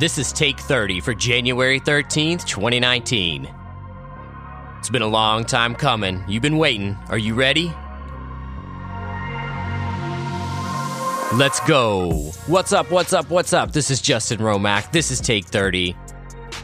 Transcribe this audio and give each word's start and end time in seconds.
This 0.00 0.16
is 0.16 0.32
Take 0.32 0.58
30 0.58 1.00
for 1.00 1.12
January 1.12 1.78
13th, 1.78 2.46
2019. 2.46 3.46
It's 4.78 4.88
been 4.88 5.02
a 5.02 5.06
long 5.06 5.44
time 5.44 5.74
coming. 5.74 6.24
You've 6.26 6.40
been 6.40 6.56
waiting. 6.56 6.96
Are 7.10 7.18
you 7.18 7.34
ready? 7.34 7.70
Let's 11.34 11.60
go. 11.68 12.32
What's 12.46 12.72
up? 12.72 12.90
What's 12.90 13.12
up? 13.12 13.28
What's 13.28 13.52
up? 13.52 13.72
This 13.72 13.90
is 13.90 14.00
Justin 14.00 14.38
Romack. 14.38 14.90
This 14.90 15.10
is 15.10 15.20
Take 15.20 15.44
30, 15.44 15.94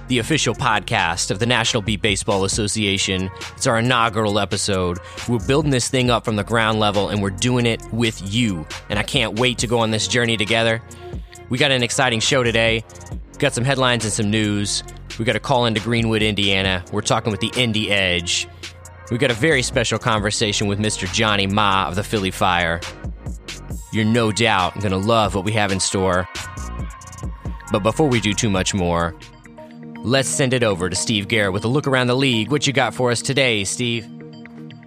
the 0.08 0.18
official 0.20 0.54
podcast 0.54 1.30
of 1.30 1.38
the 1.38 1.44
National 1.44 1.82
Beep 1.82 2.00
Baseball 2.00 2.44
Association. 2.44 3.30
It's 3.54 3.66
our 3.66 3.80
inaugural 3.80 4.38
episode. 4.38 4.98
We're 5.28 5.46
building 5.46 5.72
this 5.72 5.90
thing 5.90 6.08
up 6.08 6.24
from 6.24 6.36
the 6.36 6.44
ground 6.44 6.80
level 6.80 7.10
and 7.10 7.20
we're 7.20 7.28
doing 7.28 7.66
it 7.66 7.82
with 7.92 8.32
you. 8.32 8.66
And 8.88 8.98
I 8.98 9.02
can't 9.02 9.38
wait 9.38 9.58
to 9.58 9.66
go 9.66 9.80
on 9.80 9.90
this 9.90 10.08
journey 10.08 10.38
together. 10.38 10.80
We 11.50 11.58
got 11.58 11.70
an 11.70 11.82
exciting 11.82 12.20
show 12.20 12.42
today. 12.42 12.82
Got 13.38 13.52
some 13.52 13.64
headlines 13.64 14.02
and 14.04 14.12
some 14.12 14.30
news. 14.30 14.82
We 15.18 15.26
got 15.26 15.36
a 15.36 15.40
call 15.40 15.66
into 15.66 15.78
Greenwood, 15.80 16.22
Indiana. 16.22 16.82
We're 16.90 17.02
talking 17.02 17.30
with 17.30 17.40
the 17.40 17.52
Indy 17.54 17.90
Edge. 17.90 18.48
We've 19.10 19.20
got 19.20 19.30
a 19.30 19.34
very 19.34 19.62
special 19.62 19.98
conversation 19.98 20.68
with 20.68 20.78
Mr. 20.78 21.12
Johnny 21.12 21.46
Ma 21.46 21.86
of 21.86 21.96
the 21.96 22.02
Philly 22.02 22.30
Fire. 22.30 22.80
You're 23.92 24.06
no 24.06 24.32
doubt 24.32 24.74
going 24.80 24.90
to 24.90 24.96
love 24.96 25.34
what 25.34 25.44
we 25.44 25.52
have 25.52 25.70
in 25.70 25.80
store. 25.80 26.26
But 27.70 27.80
before 27.80 28.08
we 28.08 28.20
do 28.20 28.32
too 28.32 28.48
much 28.48 28.72
more, 28.72 29.14
let's 29.98 30.28
send 30.28 30.54
it 30.54 30.62
over 30.62 30.88
to 30.88 30.96
Steve 30.96 31.28
Guerra 31.28 31.52
with 31.52 31.64
a 31.66 31.68
look 31.68 31.86
around 31.86 32.06
the 32.06 32.16
league. 32.16 32.50
What 32.50 32.66
you 32.66 32.72
got 32.72 32.94
for 32.94 33.10
us 33.10 33.20
today, 33.20 33.64
Steve? 33.64 34.06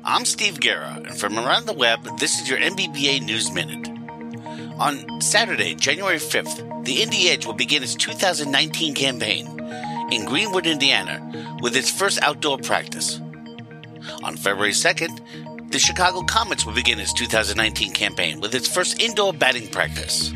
I'm 0.04 0.26
Steve 0.26 0.60
Guerra, 0.60 1.02
and 1.06 1.16
from 1.20 1.38
around 1.38 1.68
the 1.68 1.74
web, 1.74 2.18
this 2.18 2.42
is 2.42 2.50
your 2.50 2.58
NBBA 2.58 3.22
News 3.22 3.52
Minute. 3.52 3.90
On 4.80 5.22
Saturday, 5.22 5.76
January 5.76 6.18
5th, 6.18 6.79
the 6.90 7.04
Indy 7.04 7.30
Edge 7.30 7.46
will 7.46 7.54
begin 7.54 7.84
its 7.84 7.94
2019 7.94 8.96
campaign 8.96 9.46
in 10.12 10.26
Greenwood, 10.26 10.66
Indiana, 10.66 11.22
with 11.62 11.76
its 11.76 11.92
first 11.92 12.20
outdoor 12.24 12.58
practice. 12.58 13.22
On 14.24 14.36
February 14.36 14.72
2nd, 14.72 15.70
the 15.70 15.78
Chicago 15.78 16.24
Comets 16.24 16.66
will 16.66 16.74
begin 16.74 17.00
its 17.00 17.14
2019 17.14 17.94
campaign 17.94 18.40
with 18.40 18.56
its 18.56 18.68
first 18.68 19.00
indoor 19.00 19.34
batting 19.34 19.68
practice. 19.68 20.34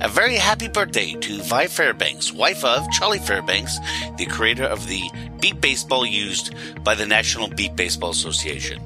A 0.00 0.08
very 0.08 0.36
happy 0.36 0.68
birthday 0.68 1.14
to 1.14 1.42
Vi 1.42 1.66
Fairbanks, 1.66 2.32
wife 2.32 2.64
of 2.64 2.88
Charlie 2.92 3.18
Fairbanks, 3.18 3.76
the 4.18 4.26
creator 4.26 4.66
of 4.66 4.86
the 4.86 5.02
beep 5.40 5.60
baseball 5.60 6.06
used 6.06 6.54
by 6.84 6.94
the 6.94 7.06
National 7.06 7.48
Beep 7.48 7.74
Baseball 7.74 8.10
Association. 8.10 8.80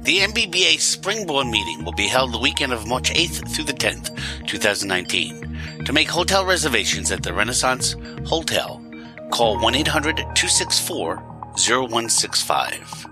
The 0.00 0.20
NBBA 0.20 0.80
Springboard 0.80 1.48
meeting 1.48 1.84
will 1.84 1.92
be 1.92 2.08
held 2.08 2.32
the 2.32 2.38
weekend 2.38 2.72
of 2.72 2.86
March 2.86 3.10
8th 3.10 3.54
through 3.54 3.66
the 3.66 3.74
10th, 3.74 4.16
2019. 4.46 5.47
To 5.84 5.92
make 5.92 6.08
hotel 6.08 6.44
reservations 6.44 7.10
at 7.12 7.22
the 7.22 7.32
Renaissance 7.32 7.94
Hotel, 8.26 8.84
call 9.30 9.58
1 9.60 9.74
800 9.74 10.16
264 10.16 11.16
0165. 11.56 13.06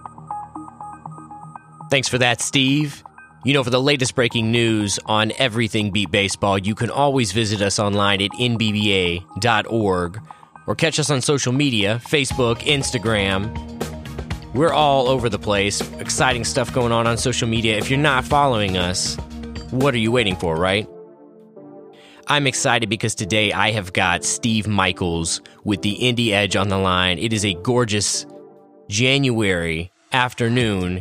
Thanks 1.91 2.09
for 2.09 2.19
that, 2.19 2.41
Steve. 2.41 3.03
You 3.45 3.55
know, 3.55 3.63
for 3.63 3.71
the 3.71 3.81
latest 3.81 4.17
breaking 4.17 4.51
news 4.51 4.99
on 5.07 5.33
everything 5.39 5.93
Beep 5.93 6.11
Baseball, 6.11 6.59
you 6.59 6.75
can 6.75 6.91
always 6.91 7.31
visit 7.33 7.63
us 7.63 7.79
online 7.79 8.21
at 8.21 8.33
nbba.org 8.33 10.21
or 10.67 10.75
catch 10.75 10.99
us 10.99 11.11
on 11.11 11.21
social 11.21 11.53
media 11.53 12.01
Facebook, 12.05 12.57
Instagram. 12.59 13.55
We're 14.53 14.73
all 14.73 15.09
over 15.09 15.29
the 15.29 15.39
place. 15.39 15.81
Exciting 16.01 16.45
stuff 16.45 16.73
going 16.73 16.91
on 16.91 17.07
on 17.07 17.19
social 17.19 17.47
media. 17.47 17.77
If 17.77 17.89
you're 17.89 18.01
not 18.01 18.25
following 18.25 18.77
us, 18.77 19.17
what 19.71 19.95
are 19.95 19.99
you 19.99 20.11
waiting 20.11 20.35
for, 20.35 20.57
right? 20.57 20.89
I'm 22.29 22.49
excited 22.49 22.89
because 22.89 23.15
today 23.15 23.53
I 23.53 23.71
have 23.71 23.93
got 23.93 24.25
Steve 24.25 24.67
Michaels 24.67 25.41
with 25.63 25.83
the 25.83 25.93
Indy 25.93 26.35
Edge 26.35 26.57
on 26.57 26.69
the 26.69 26.77
line. 26.77 27.21
It 27.21 27.33
is 27.33 27.45
a 27.45 27.55
gorgeous 27.55 28.27
January 28.89 29.93
afternoon 30.13 30.99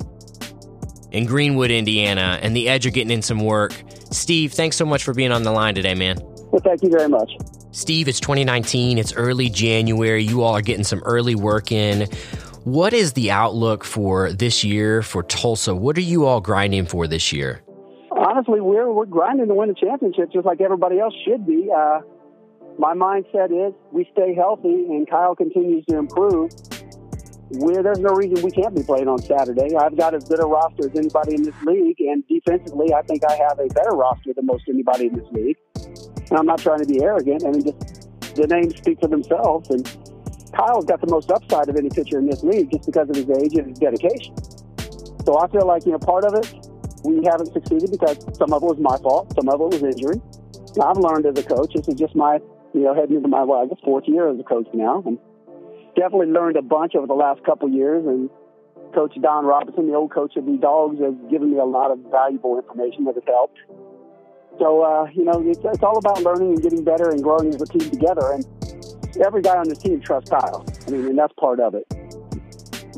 in 1.12 1.26
Greenwood, 1.26 1.72
Indiana, 1.72 2.38
and 2.44 2.56
the 2.56 2.70
Edge 2.70 2.86
are 2.86 2.92
getting 2.92 3.10
in 3.10 3.24
some 3.24 3.40
work. 3.40 3.74
Steve, 4.12 4.54
thanks 4.54 4.76
so 4.76 4.86
much 4.86 5.04
for 5.04 5.16
being 5.16 5.32
on 5.32 5.42
the 5.42 5.52
line 5.52 5.74
today, 5.74 5.96
man. 5.96 6.18
Well, 6.52 6.62
thank 6.64 6.84
you 6.84 6.90
very 6.90 7.10
much. 7.10 7.32
Steve, 7.72 8.08
it's 8.08 8.20
2019. 8.20 9.00
It's 9.00 9.14
early 9.14 9.50
January. 9.50 10.24
You 10.24 10.44
all 10.44 10.54
are 10.54 10.62
getting 10.62 10.84
some 10.84 11.02
early 11.06 11.34
work 11.34 11.72
in. 11.72 12.08
What 12.66 12.94
is 12.94 13.14
the 13.14 13.32
outlook 13.32 13.84
for 13.84 14.32
this 14.32 14.64
year 14.64 15.02
for 15.02 15.24
Tulsa? 15.24 15.74
What 15.74 15.98
are 15.98 16.02
you 16.02 16.26
all 16.26 16.40
grinding 16.40 16.86
for 16.86 17.08
this 17.08 17.34
year? 17.34 17.65
Honestly, 18.36 18.60
we're 18.60 18.92
we're 18.92 19.06
grinding 19.06 19.48
to 19.48 19.54
win 19.54 19.70
the 19.70 19.76
championship 19.76 20.32
just 20.32 20.46
like 20.46 20.62
everybody 20.62 21.00
else 21.00 21.14
should 21.26 21.46
be. 21.46 21.70
Uh, 21.72 22.02
my 22.78 22.94
mindset 22.94 23.52
is 23.52 23.74
we 23.92 24.08
stay 24.12 24.36
healthy 24.36 24.88
and 24.90 25.10
Kyle 25.10 25.36
continues 25.36 25.86
to 25.86 25.98
improve. 25.98 26.52
We're, 27.52 27.84
there's 27.84 28.00
no 28.00 28.10
reason 28.10 28.44
we 28.44 28.52
can't 28.52 28.76
be 28.76 28.84
playing 28.84 29.08
on 29.08 29.20
Saturday. 29.20 29.76
I've 29.76 29.96
got 29.96 30.16
as 30.16 30.26
good 30.26 30.42
a 30.42 30.46
roster 30.46 30.90
as 30.90 30.98
anybody 30.98 31.36
in 31.36 31.44
this 31.44 31.56
league, 31.64 32.00
and 32.00 32.28
defensively, 32.28 32.94
I 32.94 33.04
think 33.04 33.24
I 33.24 33.36
have 33.36 33.60
a 33.60 33.68
better 33.68 33.92
roster 33.92 34.34
than 34.34 34.48
most 34.48 34.66
anybody 34.68 35.08
in 35.08 35.16
this 35.16 35.28
league. 35.32 35.58
And 36.30 36.40
I'm 36.40 36.46
not 36.46 36.60
trying 36.60 36.80
to 36.80 36.88
be 36.88 37.04
arrogant. 37.04 37.46
I 37.46 37.52
mean, 37.52 37.64
just 37.64 38.36
the 38.36 38.48
names 38.48 38.76
speak 38.76 39.00
for 39.00 39.08
themselves. 39.08 39.70
And 39.70 39.86
Kyle's 40.54 40.86
got 40.86 41.00
the 41.00 41.08
most 41.08 41.32
upside 41.32 41.70
of 41.70 41.78
any 41.78 41.90
pitcher 41.90 42.18
in 42.18 42.26
this 42.26 42.44
league 42.44 42.72
just 42.72 42.88
because 42.88 43.08
of 43.10 43.16
his 43.16 43.30
age 43.30 43.54
and 43.54 43.70
his 43.70 43.80
dedication. 43.80 44.36
So 45.24 45.40
I 45.40 45.48
feel 45.48 45.68
like 45.68 45.86
you 45.86 45.92
know 45.92 46.00
part 46.00 46.26
of 46.26 46.34
it 46.34 46.50
we 47.06 47.26
haven't 47.26 47.54
succeeded 47.54 47.92
because 47.92 48.18
some 48.38 48.54
of 48.54 48.64
it 48.64 48.66
was 48.66 48.80
my 48.80 48.98
fault, 48.98 49.34
some 49.36 49.48
of 49.50 49.62
it 49.62 49.68
was 49.70 49.84
injury. 49.84 50.22
I've 50.82 50.98
learned 50.98 51.26
as 51.26 51.38
a 51.38 51.44
coach. 51.44 51.74
This 51.74 51.88
is 51.88 51.96
just 51.96 52.16
my, 52.16 52.40
you 52.74 52.82
know, 52.82 52.94
heading 52.94 53.18
into 53.18 53.30
my 53.30 53.44
well, 53.44 53.64
I 53.64 53.68
guess 53.68 53.80
fourth 53.84 54.06
year 54.08 54.30
as 54.30 54.40
a 54.40 54.44
coach 54.44 54.68
now, 54.74 55.04
and 55.06 55.18
definitely 55.96 56.28
learned 56.28 56.58
a 56.58 56.62
bunch 56.62 56.96
over 56.96 57.08
the 57.08 57.14
last 57.14 57.44
couple 57.44 57.70
years. 57.70 58.06
And 58.06 58.30
Coach 58.94 59.16
Don 59.22 59.46
Robinson, 59.46 59.88
the 59.88 59.96
old 59.96 60.12
coach 60.12 60.36
of 60.36 60.46
the 60.46 60.58
Dogs, 60.58 61.00
has 61.00 61.14
given 61.30 61.52
me 61.52 61.60
a 61.60 61.66
lot 61.66 61.92
of 61.92 62.00
valuable 62.12 62.58
information 62.58 63.06
that 63.06 63.16
has 63.16 63.24
helped. 63.28 63.60
So, 64.60 64.82
uh, 64.82 65.08
you 65.14 65.24
know, 65.26 65.42
it's, 65.46 65.60
it's 65.64 65.84
all 65.84 65.98
about 65.98 66.24
learning 66.24 66.54
and 66.54 66.62
getting 66.62 66.84
better 66.84 67.10
and 67.10 67.22
growing 67.22 67.54
as 67.54 67.62
a 67.62 67.66
team 67.66 67.90
together. 67.90 68.32
And 68.32 68.46
every 69.24 69.42
guy 69.42 69.58
on 69.58 69.68
this 69.68 69.80
team 69.80 70.02
trusts 70.02 70.30
Kyle. 70.30 70.66
I 70.88 70.92
mean, 70.92 71.06
and 71.08 71.18
that's 71.18 71.34
part 71.40 71.60
of 71.60 71.76
it. 71.76 71.86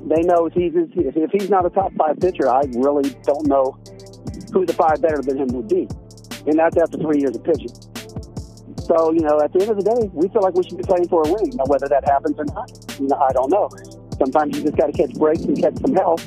They 0.08 0.22
know 0.22 0.46
if 0.46 0.54
he's 0.54 0.74
if 0.76 1.32
he's 1.32 1.50
not 1.50 1.66
a 1.66 1.70
top 1.70 1.92
five 1.96 2.20
pitcher, 2.20 2.48
I 2.48 2.62
really 2.76 3.10
don't 3.24 3.48
know 3.48 3.78
who 4.52 4.66
the 4.66 4.74
five 4.74 5.02
better 5.02 5.22
than 5.22 5.38
him 5.38 5.48
would 5.50 5.68
be. 5.68 5.88
And 6.48 6.58
that's 6.60 6.78
after 6.78 6.98
three 6.98 7.20
years 7.20 7.36
of 7.36 7.44
pitching. 7.44 7.74
So, 8.88 9.12
you 9.12 9.20
know, 9.20 9.42
at 9.42 9.52
the 9.52 9.60
end 9.62 9.72
of 9.72 9.78
the 9.78 9.84
day, 9.84 10.10
we 10.14 10.30
feel 10.30 10.42
like 10.42 10.56
we 10.56 10.64
should 10.64 10.78
be 10.78 10.84
playing 10.84 11.10
for 11.10 11.22
a 11.28 11.28
win. 11.28 11.52
Now, 11.56 11.66
whether 11.68 11.88
that 11.88 12.08
happens 12.08 12.40
or 12.40 12.46
not, 12.46 12.72
you 13.00 13.08
know, 13.08 13.20
I 13.20 13.34
don't 13.34 13.52
know. 13.52 13.68
Sometimes 14.18 14.56
you 14.56 14.64
just 14.64 14.78
got 14.78 14.88
to 14.88 14.96
catch 14.96 15.14
breaks 15.16 15.44
and 15.44 15.60
catch 15.60 15.76
some 15.84 15.94
help. 15.94 16.22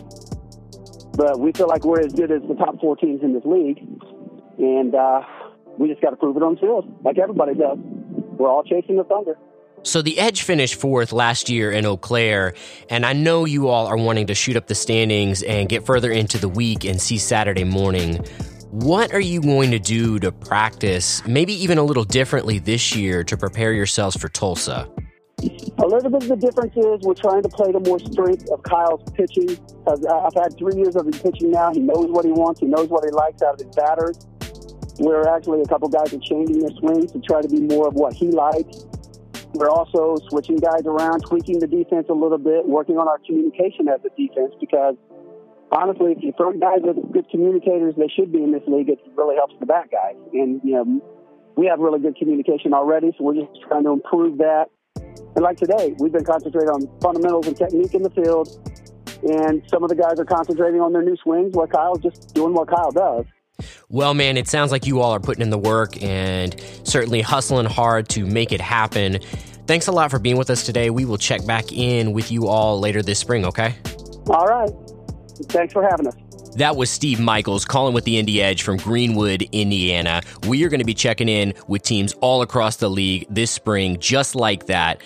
But 1.17 1.41
we 1.41 1.53
feel 1.53 1.69
like 1.69 1.85
we're 1.85 2.01
as 2.01 2.13
good 2.13 2.31
as 2.31 2.43
the 2.47 2.55
top 2.55 2.79
four 2.81 2.97
teams 2.97 3.23
in 3.23 3.33
this 3.33 3.45
league. 3.45 3.81
And 4.59 4.95
uh, 4.95 5.23
we 5.79 5.89
just 5.89 6.03
got 6.03 6.11
to 6.11 6.17
prove 6.17 6.37
it 6.37 6.43
on 6.43 6.55
the 6.55 6.61
field, 6.61 6.85
like 7.03 7.19
everybody 7.19 7.55
does. 7.55 7.79
We're 8.37 8.51
all 8.51 8.63
chasing 8.63 8.97
the 8.97 9.05
thunder. 9.05 9.37
So 9.83 10.03
the 10.03 10.19
Edge 10.19 10.43
finished 10.43 10.75
fourth 10.75 11.11
last 11.11 11.49
year 11.49 11.73
in 11.73 11.87
Eau 11.87 11.97
Claire, 11.97 12.53
and 12.91 13.07
I 13.07 13.15
know 13.15 13.47
you 13.47 13.69
all 13.69 13.87
are 13.87 13.97
wanting 13.97 14.27
to 14.27 14.35
shoot 14.35 14.57
up 14.57 14.67
the 14.67 14.75
standings 14.75 15.43
and 15.43 15.71
get 15.71 15.87
further 15.87 16.13
into 16.13 16.37
the 16.37 16.51
week 16.51 16.85
and 16.85 17.01
see 17.01 17.17
Saturday 17.17 17.65
morning. 17.65 18.17
What 18.71 19.15
are 19.15 19.21
you 19.21 19.41
going 19.41 19.71
to 19.71 19.79
do 19.79 20.19
to 20.19 20.33
practice, 20.33 21.27
maybe 21.27 21.55
even 21.55 21.79
a 21.79 21.83
little 21.83 22.05
differently 22.05 22.59
this 22.59 22.95
year, 22.95 23.25
to 23.25 23.37
prepare 23.39 23.73
yourselves 23.73 24.17
for 24.17 24.29
Tulsa? 24.29 24.87
A 25.41 25.87
little 25.87 26.11
bit 26.11 26.25
of 26.25 26.29
the 26.29 26.37
difference 26.37 26.77
is 26.77 27.01
we're 27.01 27.15
trying 27.15 27.43
to 27.43 27.49
play 27.49 27.73
to 27.73 27.81
more 27.81 27.99
strength 27.99 28.51
of 28.51 28.63
Kyle's 28.63 29.03
pitching. 29.15 29.59
I've 29.89 30.35
had 30.35 30.59
three 30.59 30.77
years 30.77 30.95
of 30.95 31.07
his 31.07 31.19
pitching 31.19 31.53
now. 31.53 31.73
He 31.73 31.81
knows 31.81 32.11
what 32.11 32.27
he 32.27 32.33
wants. 32.33 32.61
He 32.61 32.67
knows 32.67 32.89
what 32.89 33.03
he 33.03 33.11
likes 33.11 33.41
out 33.41 33.55
of 33.55 33.67
his 33.67 33.75
batters. 33.75 34.19
We're 34.99 35.27
actually 35.27 35.63
a 35.63 35.67
couple 35.67 35.89
guys 35.89 36.13
are 36.13 36.19
changing 36.19 36.59
their 36.59 36.77
swings 36.79 37.13
to 37.13 37.21
try 37.21 37.41
to 37.41 37.49
be 37.49 37.61
more 37.61 37.89
of 37.89 37.95
what 37.95 38.13
he 38.13 38.31
likes. 38.31 38.85
We're 39.55 39.71
also 39.71 40.17
switching 40.29 40.57
guys 40.57 40.87
around, 40.87 41.21
tweaking 41.21 41.59
the 41.59 41.67
defense 41.67 42.07
a 42.09 42.15
little 42.15 42.39
bit, 42.39 42.67
working 42.67 42.99
on 42.99 43.09
our 43.09 43.19
communication 43.27 43.89
as 43.89 44.01
a 44.05 44.11
defense 44.17 44.55
because 44.61 44.95
honestly, 45.73 46.13
if 46.13 46.23
you 46.23 46.33
throw 46.37 46.53
guys 46.53 46.79
are 46.87 46.95
good 46.95 47.29
communicators, 47.31 47.95
they 47.97 48.09
should 48.09 48.33
be 48.33 48.43
in 48.43 48.53
this 48.53 48.63
league. 48.67 48.89
It 48.89 48.99
really 49.17 49.37
helps 49.37 49.55
the 49.61 49.67
back 49.67 49.91
guys. 49.91 50.17
And, 50.33 50.61
you 50.63 50.75
know, 50.75 51.01
we 51.57 51.67
have 51.67 51.81
really 51.81 52.01
good 52.01 52.17
communication 52.17 52.73
already, 52.73 53.13
so 53.19 53.25
we're 53.25 53.35
just 53.35 53.61
trying 53.69 53.85
to 53.85 53.91
improve 53.91 54.39
that. 54.39 54.67
And 55.35 55.43
like 55.43 55.59
today, 55.59 55.95
we've 55.99 56.13
been 56.13 56.25
concentrating 56.25 56.71
on 56.71 56.89
fundamentals 57.01 57.47
and 57.47 57.57
technique 57.57 57.95
in 57.95 58.03
the 58.03 58.11
field. 58.11 58.49
And 59.23 59.63
some 59.69 59.83
of 59.83 59.91
the 59.91 59.97
guys 59.97 60.19
are 60.19 60.25
concentrating 60.25 60.81
on 60.81 60.93
their 60.93 61.03
new 61.03 61.17
swings, 61.17 61.55
while 61.55 61.67
Kyle's 61.67 62.01
just 62.01 62.35
doing 62.35 62.55
what 62.55 62.69
Kyle 62.69 62.91
does. 62.91 63.27
Well, 63.93 64.15
man, 64.15 64.37
it 64.37 64.47
sounds 64.47 64.71
like 64.71 64.87
you 64.87 65.01
all 65.01 65.11
are 65.11 65.19
putting 65.19 65.43
in 65.43 65.51
the 65.51 65.59
work 65.59 66.01
and 66.01 66.55
certainly 66.85 67.23
hustling 67.23 67.67
hard 67.67 68.09
to 68.11 68.25
make 68.25 68.53
it 68.53 68.61
happen. 68.61 69.19
Thanks 69.67 69.89
a 69.89 69.93
lot 69.93 70.13
for 70.13 70.21
being 70.21 70.37
with 70.37 70.49
us 70.49 70.65
today. 70.65 70.91
We 70.91 71.05
will 71.05 71.19
check 71.19 71.45
back 71.45 71.73
in 71.73 72.13
with 72.13 72.31
you 72.31 72.47
all 72.47 72.79
later 72.79 73.03
this 73.03 73.19
spring, 73.19 73.45
okay? 73.45 73.75
All 74.29 74.47
right. 74.47 74.71
Thanks 75.49 75.73
for 75.73 75.83
having 75.83 76.07
us. 76.07 76.15
That 76.55 76.77
was 76.77 76.89
Steve 76.89 77.19
Michaels 77.19 77.65
calling 77.65 77.93
with 77.93 78.05
the 78.05 78.17
Indy 78.17 78.41
Edge 78.41 78.63
from 78.63 78.77
Greenwood, 78.77 79.43
Indiana. 79.51 80.23
We 80.47 80.63
are 80.63 80.69
going 80.69 80.81
to 80.81 80.87
be 80.87 80.95
checking 80.95 81.29
in 81.29 81.55
with 81.67 81.83
teams 81.83 82.13
all 82.21 82.43
across 82.43 82.77
the 82.77 82.89
league 82.89 83.27
this 83.29 83.51
spring, 83.51 83.99
just 83.99 84.37
like 84.37 84.67
that. 84.67 85.03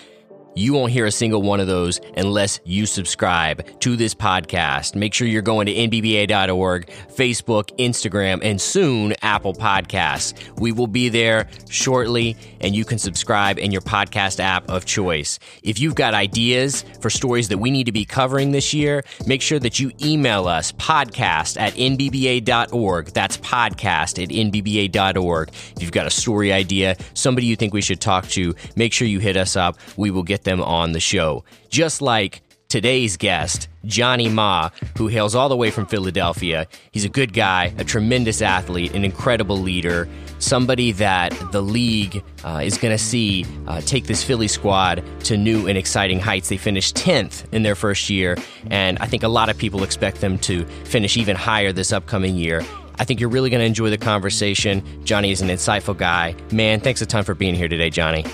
You 0.56 0.72
won't 0.72 0.92
hear 0.92 1.06
a 1.06 1.10
single 1.10 1.42
one 1.42 1.58
of 1.58 1.66
those 1.66 2.00
unless 2.16 2.60
you 2.64 2.86
subscribe 2.86 3.80
to 3.80 3.96
this 3.96 4.14
podcast. 4.14 4.94
Make 4.94 5.12
sure 5.12 5.26
you're 5.26 5.42
going 5.42 5.66
to 5.66 5.74
NBBA.org, 5.74 6.86
Facebook, 6.86 7.76
Instagram, 7.78 8.38
and 8.44 8.60
soon 8.60 9.14
Apple 9.20 9.52
Podcasts. 9.52 10.32
We 10.60 10.70
will 10.70 10.86
be 10.86 11.08
there 11.08 11.48
shortly, 11.68 12.36
and 12.60 12.72
you 12.76 12.84
can 12.84 12.98
subscribe 12.98 13.58
in 13.58 13.72
your 13.72 13.80
podcast 13.80 14.38
app 14.38 14.68
of 14.70 14.84
choice. 14.84 15.40
If 15.64 15.80
you've 15.80 15.96
got 15.96 16.14
ideas 16.14 16.84
for 17.00 17.10
stories 17.10 17.48
that 17.48 17.58
we 17.58 17.72
need 17.72 17.86
to 17.86 17.92
be 17.92 18.04
covering 18.04 18.52
this 18.52 18.72
year, 18.72 19.02
make 19.26 19.42
sure 19.42 19.58
that 19.58 19.80
you 19.80 19.90
email 20.00 20.46
us 20.46 20.70
podcast 20.70 21.60
at 21.60 21.74
NBBA.org. 21.74 23.06
That's 23.06 23.38
podcast 23.38 24.22
at 24.22 24.28
NBBA.org. 24.28 25.48
If 25.48 25.82
you've 25.82 25.90
got 25.90 26.06
a 26.06 26.10
story 26.10 26.52
idea, 26.52 26.96
somebody 27.14 27.48
you 27.48 27.56
think 27.56 27.74
we 27.74 27.82
should 27.82 28.00
talk 28.00 28.28
to, 28.28 28.54
make 28.76 28.92
sure 28.92 29.08
you 29.08 29.18
hit 29.18 29.36
us 29.36 29.56
up. 29.56 29.78
We 29.96 30.12
will 30.12 30.22
get 30.22 30.44
them 30.44 30.62
on 30.62 30.93
the 30.93 31.00
show. 31.00 31.44
Just 31.69 32.00
like 32.00 32.43
today's 32.75 33.17
guest, 33.17 33.69
Johnny 33.85 34.29
Ma, 34.29 34.70
who 34.99 35.06
hails 35.06 35.35
all 35.35 35.49
the 35.49 35.56
way 35.56 35.70
from 35.70 35.87
Philadelphia. 35.87 36.67
He's 36.91 37.05
a 37.05 37.08
good 37.08 37.32
guy, 37.32 37.73
a 37.79 37.85
tremendous 37.85 38.43
athlete, 38.43 38.94
an 38.94 39.05
incredible 39.05 39.58
leader, 39.58 40.08
somebody 40.41 40.91
that 40.93 41.32
the 41.52 41.62
league 41.62 42.23
uh, 42.43 42.62
is 42.64 42.76
going 42.76 42.93
to 42.93 43.02
see 43.02 43.46
uh, 43.69 43.81
take 43.82 44.06
this 44.06 44.25
Philly 44.25 44.49
squad 44.49 45.05
to 45.20 45.37
new 45.37 45.69
and 45.69 45.79
exciting 45.79 46.19
heights. 46.19 46.49
They 46.49 46.56
finished 46.56 46.97
10th 46.97 47.44
in 47.52 47.62
their 47.62 47.76
first 47.76 48.11
year, 48.11 48.37
and 48.70 48.99
I 48.99 49.06
think 49.06 49.23
a 49.23 49.29
lot 49.29 49.49
of 49.50 49.56
people 49.56 49.85
expect 49.85 50.20
them 50.20 50.37
to 50.38 50.64
finish 50.85 51.17
even 51.17 51.37
higher 51.37 51.73
this 51.73 51.93
upcoming 51.93 52.35
year. 52.35 52.62
I 52.99 53.05
think 53.05 53.20
you're 53.20 53.31
really 53.31 53.50
going 53.50 53.61
to 53.61 53.67
enjoy 53.67 53.90
the 53.90 53.99
conversation. 53.99 54.82
Johnny 55.05 55.31
is 55.31 55.40
an 55.40 55.49
insightful 55.49 55.97
guy. 55.97 56.35
Man, 56.52 56.81
thanks 56.81 57.00
a 57.02 57.06
ton 57.06 57.23
for 57.25 57.35
being 57.35 57.55
here 57.55 57.69
today, 57.69 57.90
Johnny. 57.90 58.25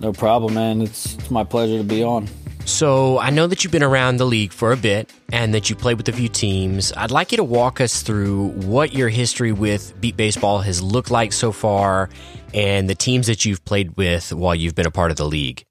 No 0.00 0.12
problem, 0.12 0.54
man. 0.54 0.82
It's, 0.82 1.14
it's 1.14 1.30
my 1.30 1.44
pleasure 1.44 1.78
to 1.78 1.84
be 1.84 2.02
on. 2.02 2.28
So, 2.64 3.20
I 3.20 3.30
know 3.30 3.46
that 3.46 3.62
you've 3.62 3.72
been 3.72 3.84
around 3.84 4.16
the 4.16 4.24
league 4.24 4.52
for 4.52 4.72
a 4.72 4.76
bit 4.76 5.12
and 5.30 5.54
that 5.54 5.70
you 5.70 5.76
played 5.76 5.98
with 5.98 6.08
a 6.08 6.12
few 6.12 6.28
teams. 6.28 6.92
I'd 6.96 7.12
like 7.12 7.30
you 7.30 7.36
to 7.36 7.44
walk 7.44 7.80
us 7.80 8.02
through 8.02 8.48
what 8.48 8.92
your 8.92 9.08
history 9.08 9.52
with 9.52 9.98
Beep 10.00 10.16
Baseball 10.16 10.58
has 10.58 10.82
looked 10.82 11.10
like 11.10 11.32
so 11.32 11.52
far 11.52 12.10
and 12.52 12.90
the 12.90 12.94
teams 12.96 13.28
that 13.28 13.44
you've 13.44 13.64
played 13.64 13.96
with 13.96 14.32
while 14.32 14.54
you've 14.54 14.74
been 14.74 14.86
a 14.86 14.90
part 14.90 15.12
of 15.12 15.16
the 15.16 15.26
league. 15.26 15.64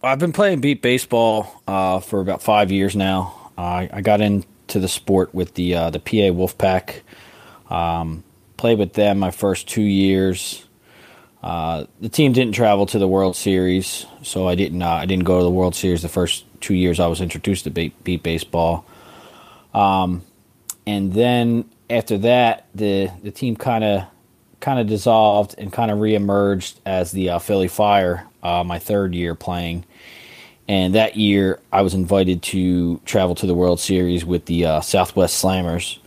I've 0.00 0.20
been 0.20 0.32
playing 0.32 0.60
Beep 0.60 0.80
Baseball 0.80 1.62
uh, 1.66 1.98
for 1.98 2.20
about 2.20 2.40
five 2.40 2.70
years 2.70 2.94
now. 2.94 3.50
Uh, 3.58 3.88
I 3.92 4.00
got 4.00 4.20
into 4.20 4.78
the 4.78 4.86
sport 4.86 5.34
with 5.34 5.54
the 5.54 5.74
uh, 5.74 5.90
the 5.90 5.98
PA 5.98 6.30
Wolfpack. 6.30 7.00
Um, 7.68 8.22
played 8.56 8.78
with 8.78 8.92
them 8.92 9.18
my 9.18 9.32
first 9.32 9.68
two 9.68 9.82
years. 9.82 10.67
Uh, 11.42 11.84
the 12.00 12.08
team 12.08 12.32
didn't 12.32 12.54
travel 12.54 12.86
to 12.86 12.98
the 12.98 13.06
World 13.06 13.36
Series, 13.36 14.06
so 14.22 14.48
I 14.48 14.54
didn't. 14.54 14.82
Uh, 14.82 14.88
I 14.88 15.06
didn't 15.06 15.24
go 15.24 15.38
to 15.38 15.44
the 15.44 15.50
World 15.50 15.74
Series 15.74 16.02
the 16.02 16.08
first 16.08 16.44
two 16.60 16.74
years 16.74 16.98
I 16.98 17.06
was 17.06 17.20
introduced 17.20 17.64
to 17.64 17.70
beep, 17.70 18.02
beep 18.02 18.22
baseball. 18.22 18.84
Um, 19.72 20.22
and 20.86 21.12
then 21.12 21.70
after 21.88 22.18
that, 22.18 22.66
the 22.74 23.10
the 23.22 23.30
team 23.30 23.54
kind 23.54 23.84
of 23.84 24.04
kind 24.60 24.80
of 24.80 24.88
dissolved 24.88 25.54
and 25.58 25.72
kind 25.72 25.92
of 25.92 25.98
reemerged 25.98 26.76
as 26.84 27.12
the 27.12 27.30
uh, 27.30 27.38
Philly 27.38 27.68
Fire. 27.68 28.26
Uh, 28.42 28.64
my 28.64 28.78
third 28.78 29.14
year 29.14 29.34
playing, 29.34 29.84
and 30.66 30.94
that 30.94 31.16
year 31.16 31.60
I 31.72 31.82
was 31.82 31.94
invited 31.94 32.42
to 32.44 32.98
travel 33.04 33.34
to 33.36 33.46
the 33.46 33.54
World 33.54 33.78
Series 33.78 34.24
with 34.24 34.46
the 34.46 34.64
uh, 34.64 34.80
Southwest 34.80 35.42
Slammers, 35.42 35.98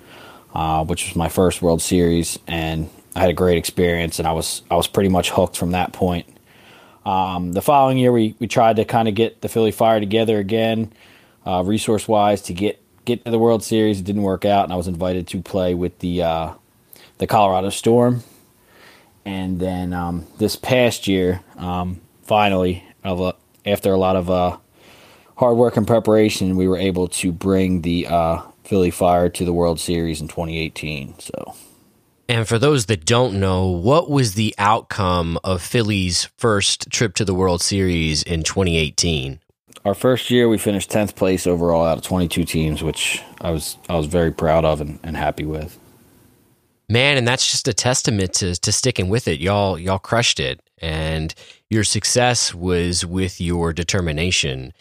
which 0.88 1.07
was 1.07 1.16
my 1.16 1.30
first 1.30 1.62
World 1.62 1.81
Series, 1.81 2.38
and 2.48 2.89
I 3.16 3.19
had 3.19 3.30
a 3.30 3.34
great 3.34 3.58
experience, 3.58 4.19
and 4.19 4.28
I 4.28 4.31
was 4.31 4.62
I 4.72 4.75
was 4.75 4.88
pretty 4.88 5.10
much 5.10 5.31
hooked 5.31 5.58
from 5.58 5.72
that 5.72 5.92
point. 5.94 6.28
Um, 7.06 7.54
the 7.54 7.62
following 7.62 7.98
year, 7.98 8.12
we, 8.12 8.36
we 8.40 8.48
tried 8.48 8.75
to 8.75 8.86
kind 8.86 9.08
of 9.08 9.16
get 9.16 9.42
the 9.42 9.50
Philly 9.50 9.72
Fire 9.72 10.00
together 10.00 10.38
again, 10.38 10.94
uh, 11.46 11.63
resource 11.66 12.08
wise, 12.08 12.42
to 12.44 12.54
get 12.54 12.81
get 13.06 13.25
to 13.25 13.31
the 13.31 13.40
World 13.40 13.63
Series. 13.63 14.00
It 14.00 14.06
didn't 14.06 14.22
work 14.22 14.46
out, 14.46 14.63
and 14.63 14.74
I 14.74 14.78
was 14.78 14.88
invited 14.88 15.28
to 15.28 15.42
play 15.42 15.74
with 15.74 16.00
the 16.00 16.24
uh, 16.24 16.54
the 17.18 17.28
Colorado 17.28 17.69
Storm. 17.69 18.24
And 19.25 19.60
then 19.60 19.94
um, 19.94 20.25
this 20.40 20.56
past 20.56 21.08
year, 21.08 21.42
um, 21.58 22.02
finally, 22.24 22.84
after 23.04 23.94
a 23.94 23.98
lot 23.98 24.16
of 24.16 24.31
uh, 24.31 24.58
hard 25.38 25.58
work 25.58 25.78
and 25.78 25.86
preparation, 25.86 26.56
we 26.56 26.68
were 26.68 26.78
able 26.78 27.08
to 27.08 27.31
bring 27.31 27.81
the 27.81 28.08
uh, 28.08 28.42
Philly 28.63 28.90
Fire 28.90 29.30
to 29.30 29.46
the 29.46 29.54
World 29.54 29.80
Series 29.80 30.22
in 30.22 30.28
2018. 30.28 31.19
So. 31.19 31.56
And 32.30 32.48
for 32.48 32.58
those 32.58 32.86
that 32.86 33.06
don't 33.06 33.40
know, 33.40 33.68
what 33.68 34.10
was 34.10 34.36
the 34.36 34.56
outcome 34.58 35.38
of 35.44 35.62
Philly's 35.62 36.30
first 36.38 36.90
trip 36.90 37.14
to 37.16 37.26
the 37.26 37.34
World 37.34 37.62
Series 37.62 38.24
in 38.24 38.44
2018? 38.44 39.40
Our 39.84 39.96
first 39.96 40.30
year, 40.30 40.48
we 40.48 40.58
finished 40.58 40.92
10th 40.92 41.16
place 41.16 41.48
overall 41.48 41.86
out 41.86 41.98
of 41.98 42.04
22 42.04 42.44
teams, 42.44 42.84
which 42.84 43.22
I 43.42 43.52
was 43.52 43.78
I 43.90 43.96
was 43.96 44.06
very 44.06 44.32
proud 44.32 44.64
of 44.64 44.80
and, 44.80 45.00
and 45.04 45.18
happy 45.18 45.46
with. 45.46 45.80
Man, 46.88 47.18
and 47.18 47.28
that's 47.28 47.50
just 47.50 47.68
a 47.68 47.74
testament 47.74 48.34
to 48.36 48.54
to 48.56 48.72
sticking 48.72 49.10
with 49.10 49.28
it. 49.28 49.40
Y'all 49.40 49.80
y'all 49.80 49.98
crushed 49.98 50.40
it, 50.40 50.62
and 50.80 51.34
your 51.70 51.84
success 51.84 52.54
was 52.54 53.06
with 53.06 53.42
your 53.42 53.74
determination. 53.74 54.74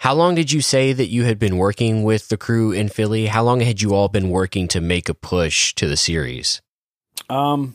How 0.00 0.14
long 0.14 0.34
did 0.34 0.50
you 0.50 0.60
say 0.60 0.92
that 0.92 1.08
you 1.08 1.24
had 1.24 1.38
been 1.38 1.56
working 1.56 2.04
with 2.04 2.28
the 2.28 2.36
crew 2.36 2.72
in 2.72 2.88
Philly? 2.88 3.26
How 3.26 3.42
long 3.42 3.60
had 3.60 3.82
you 3.82 3.94
all 3.94 4.08
been 4.08 4.30
working 4.30 4.66
to 4.68 4.80
make 4.80 5.08
a 5.08 5.14
push 5.14 5.74
to 5.74 5.86
the 5.86 5.96
series? 5.96 6.62
Um, 7.28 7.74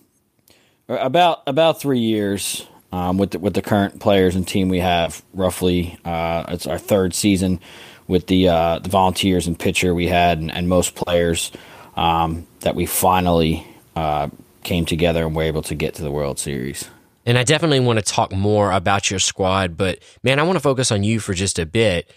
about 0.87 1.43
about 1.47 1.79
three 1.79 1.99
years 1.99 2.67
um, 2.91 3.17
with 3.17 3.31
the, 3.31 3.39
with 3.39 3.53
the 3.53 3.61
current 3.61 3.99
players 3.99 4.35
and 4.35 4.47
team 4.47 4.69
we 4.69 4.79
have. 4.79 5.23
Roughly, 5.33 5.97
uh, 6.05 6.45
it's 6.49 6.67
our 6.67 6.77
third 6.77 7.13
season 7.13 7.59
with 8.07 8.27
the 8.27 8.49
uh, 8.49 8.79
the 8.79 8.89
volunteers 8.89 9.47
and 9.47 9.57
pitcher 9.57 9.93
we 9.93 10.07
had, 10.07 10.39
and, 10.39 10.51
and 10.51 10.69
most 10.69 10.95
players 10.95 11.51
um, 11.95 12.47
that 12.61 12.75
we 12.75 12.85
finally 12.85 13.65
uh, 13.95 14.29
came 14.63 14.85
together 14.85 15.25
and 15.25 15.35
were 15.35 15.43
able 15.43 15.63
to 15.63 15.75
get 15.75 15.95
to 15.95 16.03
the 16.03 16.11
World 16.11 16.39
Series. 16.39 16.89
And 17.25 17.37
I 17.37 17.43
definitely 17.43 17.79
want 17.79 17.99
to 17.99 18.05
talk 18.05 18.33
more 18.33 18.71
about 18.71 19.09
your 19.09 19.19
squad, 19.19 19.77
but 19.77 19.99
man, 20.23 20.39
I 20.39 20.43
want 20.43 20.57
to 20.57 20.59
focus 20.59 20.91
on 20.91 21.03
you 21.03 21.19
for 21.19 21.33
just 21.33 21.57
a 21.57 21.65
bit. 21.65 22.11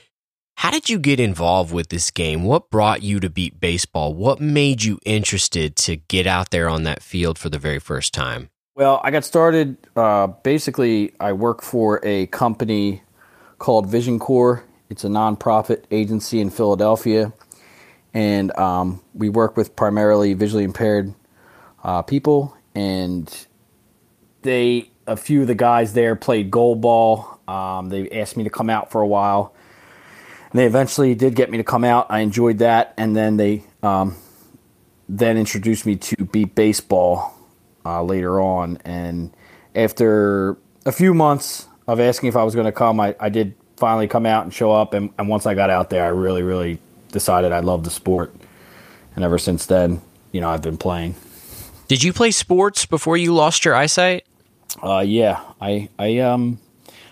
How 0.56 0.70
did 0.70 0.88
you 0.88 0.98
get 0.98 1.20
involved 1.20 1.72
with 1.72 1.90
this 1.90 2.10
game? 2.10 2.42
What 2.42 2.70
brought 2.70 3.02
you 3.02 3.20
to 3.20 3.28
beep 3.28 3.60
baseball? 3.60 4.14
What 4.14 4.40
made 4.40 4.82
you 4.82 4.98
interested 5.04 5.76
to 5.76 5.96
get 5.96 6.26
out 6.26 6.50
there 6.50 6.66
on 6.68 6.82
that 6.84 7.02
field 7.02 7.38
for 7.38 7.50
the 7.50 7.58
very 7.58 7.78
first 7.78 8.14
time? 8.14 8.48
Well, 8.74 8.98
I 9.04 9.10
got 9.10 9.24
started. 9.24 9.76
Uh, 9.94 10.28
basically, 10.28 11.12
I 11.20 11.34
work 11.34 11.60
for 11.62 12.00
a 12.02 12.26
company 12.28 13.02
called 13.58 13.86
Vision 13.86 14.18
Corps. 14.18 14.64
It's 14.88 15.04
a 15.04 15.08
nonprofit 15.08 15.84
agency 15.90 16.40
in 16.40 16.48
Philadelphia, 16.48 17.34
and 18.14 18.56
um, 18.58 19.02
we 19.12 19.28
work 19.28 19.58
with 19.58 19.76
primarily 19.76 20.32
visually 20.32 20.64
impaired 20.64 21.14
uh, 21.84 22.00
people. 22.00 22.56
And 22.74 23.46
they, 24.40 24.90
a 25.06 25.18
few 25.18 25.42
of 25.42 25.48
the 25.48 25.54
guys 25.54 25.92
there, 25.92 26.16
played 26.16 26.50
goal 26.50 26.76
ball. 26.76 27.40
Um, 27.46 27.90
they 27.90 28.08
asked 28.10 28.38
me 28.38 28.44
to 28.44 28.50
come 28.50 28.70
out 28.70 28.90
for 28.90 29.02
a 29.02 29.06
while 29.06 29.54
and 30.56 30.62
they 30.62 30.66
eventually 30.66 31.14
did 31.14 31.34
get 31.34 31.50
me 31.50 31.58
to 31.58 31.64
come 31.64 31.84
out. 31.84 32.06
I 32.08 32.20
enjoyed 32.20 32.60
that, 32.60 32.94
and 32.96 33.14
then 33.14 33.36
they 33.36 33.62
um, 33.82 34.16
then 35.06 35.36
introduced 35.36 35.84
me 35.84 35.96
to 35.96 36.24
beep 36.24 36.54
baseball 36.54 37.36
uh, 37.84 38.02
later 38.02 38.40
on. 38.40 38.78
And 38.82 39.36
after 39.74 40.56
a 40.86 40.92
few 40.92 41.12
months 41.12 41.68
of 41.86 42.00
asking 42.00 42.30
if 42.30 42.36
I 42.36 42.42
was 42.42 42.54
going 42.54 42.64
to 42.64 42.72
come, 42.72 43.00
I, 43.00 43.14
I 43.20 43.28
did 43.28 43.54
finally 43.76 44.08
come 44.08 44.24
out 44.24 44.44
and 44.44 44.54
show 44.54 44.72
up. 44.72 44.94
And, 44.94 45.10
and 45.18 45.28
once 45.28 45.44
I 45.44 45.52
got 45.52 45.68
out 45.68 45.90
there, 45.90 46.02
I 46.02 46.08
really, 46.08 46.42
really 46.42 46.78
decided 47.12 47.52
I 47.52 47.60
loved 47.60 47.84
the 47.84 47.90
sport. 47.90 48.34
And 49.14 49.26
ever 49.26 49.36
since 49.36 49.66
then, 49.66 50.00
you 50.32 50.40
know, 50.40 50.48
I've 50.48 50.62
been 50.62 50.78
playing. 50.78 51.16
Did 51.86 52.02
you 52.02 52.14
play 52.14 52.30
sports 52.30 52.86
before 52.86 53.18
you 53.18 53.34
lost 53.34 53.66
your 53.66 53.74
eyesight? 53.74 54.24
Uh, 54.82 55.04
yeah, 55.06 55.38
I 55.60 55.90
I 55.98 56.20
um 56.20 56.60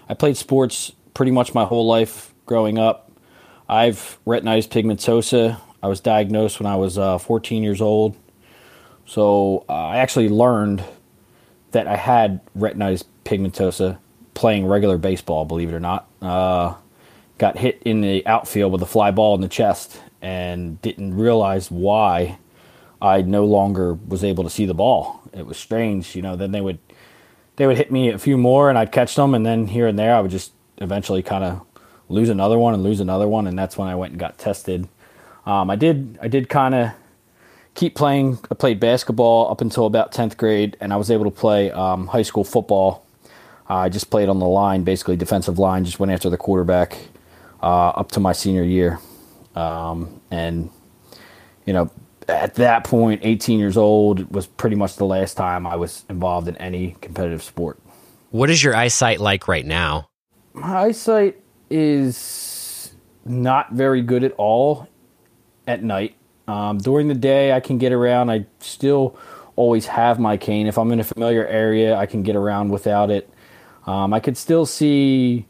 I 0.09 0.15
played 0.15 0.39
sports 0.39 0.93
pretty 1.13 1.31
much 1.31 1.53
my 1.53 1.67
whole 1.67 1.87
life 1.87 2.33
growing 2.47 2.79
up. 2.79 3.04
I've 3.68 4.18
retinitis 4.26 4.68
pigmentosa. 4.68 5.61
I 5.83 5.88
was 5.88 6.00
diagnosed 6.00 6.61
when 6.61 6.66
I 6.66 6.76
was 6.76 6.99
uh, 6.99 7.18
14 7.18 7.62
years 7.62 7.80
old. 7.80 8.16
So 9.06 9.64
uh, 9.68 9.73
I 9.73 9.97
actually 9.99 10.28
learned 10.28 10.83
that 11.73 11.87
I 11.87 11.97
had 11.97 12.40
retinitis 12.56 13.04
pigmentosa 13.25 13.99
playing 14.35 14.66
regular 14.66 14.99
baseball, 14.99 15.44
believe 15.44 15.68
it 15.68 15.75
or 15.75 15.80
not. 15.80 16.09
Uh, 16.21 16.75
got 17.38 17.59
hit 17.59 17.83
in 17.85 18.00
the 18.00 18.26
outfield 18.26 18.73
with 18.73 18.83
a 18.83 18.87
fly 18.87 19.11
ball 19.11 19.35
in 19.35 19.40
the 19.40 19.49
chest 19.49 20.00
and 20.23 20.80
didn't 20.83 21.14
realize 21.14 21.71
why 21.71 22.38
I 23.00 23.23
no 23.23 23.44
longer 23.44 23.94
was 23.94 24.25
able 24.25 24.44
to 24.44 24.50
see 24.50 24.66
the 24.66 24.75
ball. 24.75 25.23
It 25.33 25.47
was 25.47 25.56
strange, 25.56 26.14
you 26.14 26.23
know. 26.23 26.37
Then 26.37 26.52
they 26.52 26.61
would 26.61 26.78
they 27.56 27.66
would 27.66 27.76
hit 27.76 27.92
me 27.92 28.11
a 28.11 28.18
few 28.18 28.37
more 28.37 28.68
and 28.68 28.78
I'd 28.78 28.92
catch 28.92 29.14
them, 29.14 29.35
and 29.35 29.44
then 29.44 29.66
here 29.66 29.87
and 29.87 29.99
there 29.99 30.14
I 30.14 30.21
would 30.21 30.30
just 30.30 30.52
eventually 30.78 31.23
kind 31.23 31.44
of 31.44 31.61
lose 32.09 32.29
another 32.29 32.59
one 32.59 32.75
and 32.75 32.83
lose 32.83 33.01
another 33.01 33.29
one, 33.29 33.47
and 33.47 33.59
that's 33.59 33.77
when 33.77 33.89
I 33.89 33.95
went 33.95 34.13
and 34.13 34.21
got 34.21 34.39
tested. 34.39 34.89
Um, 35.47 35.71
I 35.71 35.77
did 35.77 36.19
I 36.23 36.29
did 36.29 36.49
kind 36.49 36.75
of 36.75 36.91
keep 37.75 37.95
playing. 37.95 38.39
I 38.51 38.55
played 38.55 38.81
basketball 38.81 39.51
up 39.51 39.61
until 39.61 39.87
about 39.87 40.13
10th 40.13 40.37
grade, 40.37 40.77
and 40.81 40.93
I 40.93 40.97
was 40.97 41.11
able 41.11 41.25
to 41.25 41.31
play 41.31 41.71
um, 41.71 42.07
high 42.07 42.23
school 42.23 42.45
football. 42.45 43.05
Uh, 43.69 43.77
I 43.77 43.89
just 43.89 44.11
played 44.11 44.29
on 44.29 44.39
the 44.39 44.47
line, 44.47 44.85
basically 44.85 45.17
defensive 45.17 45.59
line, 45.59 45.85
just 45.85 45.99
went 45.99 46.13
after 46.13 46.29
the 46.29 46.37
quarterback 46.37 46.97
uh, 47.63 47.89
up 47.89 48.11
to 48.13 48.21
my 48.21 48.33
senior 48.33 48.63
year. 48.63 48.99
Um, 49.55 50.21
and, 50.31 50.71
you 51.65 51.73
know, 51.73 51.91
at 52.29 52.55
that 52.57 52.85
point, 52.85 53.21
18 53.25 53.59
years 53.59 53.77
old 53.77 54.31
was 54.33 54.47
pretty 54.47 54.77
much 54.77 54.97
the 54.97 55.07
last 55.07 55.35
time 55.35 55.67
I 55.67 55.77
was 55.77 56.05
involved 56.11 56.49
in 56.49 56.57
any 56.59 56.97
competitive 57.01 57.43
sport. 57.43 57.79
What 58.31 58.51
is 58.51 58.63
your 58.63 58.75
eyesight 58.75 59.21
like 59.21 59.49
right 59.49 59.65
now? 59.65 60.09
My 60.53 60.83
eyesight 60.83 61.41
is 61.75 62.95
not 63.25 63.73
very 63.73 64.00
good 64.00 64.23
at 64.23 64.33
all 64.33 64.88
at 65.66 65.83
night. 65.83 66.14
Um, 66.47 66.78
during 66.78 67.09
the 67.09 67.14
day, 67.14 67.52
I 67.52 67.59
can 67.59 67.78
get 67.78 67.93
around. 67.93 68.31
I 68.31 68.47
still 68.61 69.19
always 69.57 69.87
have 69.87 70.21
my 70.21 70.37
cane. 70.37 70.69
If 70.69 70.78
I'm 70.78 70.93
in 70.93 71.00
a 71.00 71.04
familiar 71.04 71.45
area, 71.47 71.97
I 71.97 72.07
can 72.07 72.23
get 72.23 72.37
around 72.37 72.71
without 72.71 73.11
it. 73.11 73.28
Um, 73.87 74.14
I 74.14 74.21
could 74.21 74.37
still 74.37 74.66
see 74.66 75.47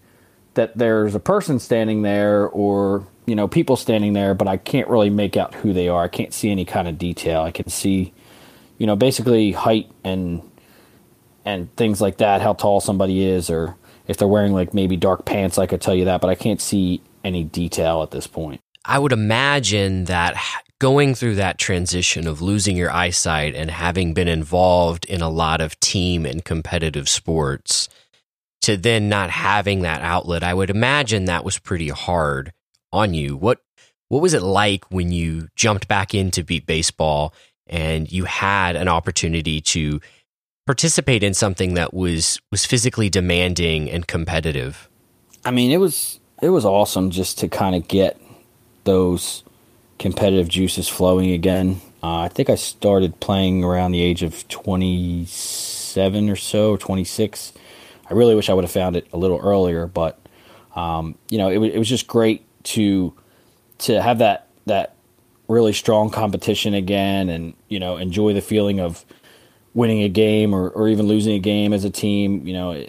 that 0.55 0.79
there's 0.79 1.15
a 1.15 1.21
person 1.21 1.59
standing 1.59 2.03
there 2.03 2.47
or 2.49 3.07
you 3.27 3.35
know 3.35 3.47
people 3.47 3.77
standing 3.77 4.15
there, 4.15 4.35
but 4.35 4.49
I 4.49 4.57
can't 4.57 4.89
really 4.89 5.11
make 5.11 5.37
out 5.37 5.55
who 5.55 5.73
they 5.73 5.89
are. 5.89 6.05
I 6.05 6.09
can't 6.09 6.33
see 6.33 6.51
any 6.51 6.65
kind 6.65 6.89
of 6.89 6.97
detail. 6.97 7.43
I 7.43 7.51
can 7.51 7.69
see, 7.69 8.15
you 8.79 8.87
know, 8.87 8.97
basically 8.97 9.53
height 9.53 9.91
and 10.05 10.43
and 11.45 11.75
things 11.77 12.01
like 12.01 12.19
that, 12.19 12.41
how 12.41 12.55
tall 12.55 12.81
somebody 12.81 13.25
is, 13.25 13.51
or 13.51 13.77
if 14.07 14.17
they're 14.17 14.29
wearing 14.29 14.53
like 14.53 14.75
maybe 14.75 14.97
dark 14.97 15.25
pants. 15.25 15.59
I 15.59 15.67
could 15.67 15.81
tell 15.81 15.95
you 15.95 16.05
that, 16.07 16.21
but 16.21 16.31
I 16.31 16.35
can't 16.35 16.61
see 16.61 17.01
any 17.25 17.45
detail 17.45 18.03
at 18.03 18.11
this 18.11 18.27
point. 18.27 18.61
I 18.85 18.99
would 18.99 19.13
imagine 19.13 20.05
that 20.05 20.37
going 20.79 21.15
through 21.15 21.37
that 21.37 21.59
transition 21.59 22.27
of 22.27 22.43
losing 22.43 22.77
your 22.77 22.91
eyesight 22.91 23.55
and 23.55 23.71
having 23.71 24.13
been 24.13 24.29
involved 24.29 25.07
in 25.07 25.23
a 25.23 25.31
lot 25.31 25.61
of 25.61 25.79
team 25.81 26.27
and 26.27 26.45
competitive 26.45 27.09
sports 27.09 27.89
to 28.63 28.77
then 28.77 29.09
not 29.09 29.31
having 29.31 29.83
that 29.83 30.03
outlet, 30.03 30.43
I 30.43 30.55
would 30.55 30.71
imagine 30.71 31.25
that 31.25 31.45
was 31.45 31.59
pretty 31.59 31.89
hard 31.89 32.53
on 32.93 33.15
you. 33.15 33.37
What 33.37 33.61
what 34.09 34.23
was 34.23 34.35
it 34.35 34.43
like 34.43 34.85
when 34.91 35.11
you 35.13 35.49
jumped 35.57 35.89
back 35.89 36.15
into 36.15 36.45
beep 36.45 36.67
baseball 36.67 37.35
and 37.67 38.11
you 38.13 38.25
had 38.25 38.77
an 38.77 38.89
opportunity 38.89 39.61
to 39.61 40.01
participate 40.67 41.23
in 41.23 41.35
something 41.35 41.75
that 41.75 41.93
was 41.93 42.41
was 42.51 42.65
physically 42.65 43.09
demanding 43.09 43.91
and 43.91 44.07
competitive? 44.07 44.89
I 45.45 45.51
mean, 45.51 45.71
it 45.71 45.79
was 45.79 46.21
it 46.43 46.51
was 46.51 46.65
awesome 46.65 47.11
just 47.11 47.39
to 47.39 47.49
kind 47.49 47.75
of 47.75 47.89
get 47.89 48.21
those 48.85 49.45
competitive 49.99 50.49
juices 50.49 50.89
flowing 50.89 51.31
again. 51.31 51.81
Uh, 52.03 52.19
I 52.19 52.29
think 52.29 52.51
I 52.51 52.55
started 52.55 53.21
playing 53.21 53.65
around 53.65 53.93
the 53.93 54.03
age 54.03 54.23
of 54.23 54.47
27 54.49 56.29
or 56.29 56.37
so, 56.37 56.73
or 56.73 56.79
26. 56.79 57.53
I 58.11 58.13
really 58.13 58.35
wish 58.35 58.51
I 58.51 58.53
would 58.53 58.65
have 58.65 58.71
found 58.71 58.97
it 58.97 59.07
a 59.13 59.17
little 59.17 59.41
earlier, 59.41 59.87
but 59.87 60.19
um, 60.77 61.17
you 61.31 61.39
know, 61.39 61.49
it, 61.49 61.75
it 61.75 61.79
was 61.79 61.89
just 61.89 62.07
great 62.07 62.45
to 62.65 63.15
to 63.79 64.01
have 64.01 64.19
that 64.19 64.49
that 64.67 64.95
really 65.49 65.73
strong 65.73 66.11
competition 66.11 66.75
again, 66.75 67.29
and 67.29 67.55
you 67.69 67.79
know 67.79 67.97
enjoy 67.97 68.33
the 68.33 68.41
feeling 68.41 68.81
of 68.81 69.05
winning 69.75 70.03
a 70.03 70.09
game 70.09 70.55
or, 70.55 70.71
or 70.71 70.89
even 70.89 71.07
losing 71.07 71.35
a 71.35 71.39
game 71.39 71.73
as 71.73 71.85
a 71.85 71.91
team. 71.91 72.47
You 72.47 72.55
know, 72.55 72.87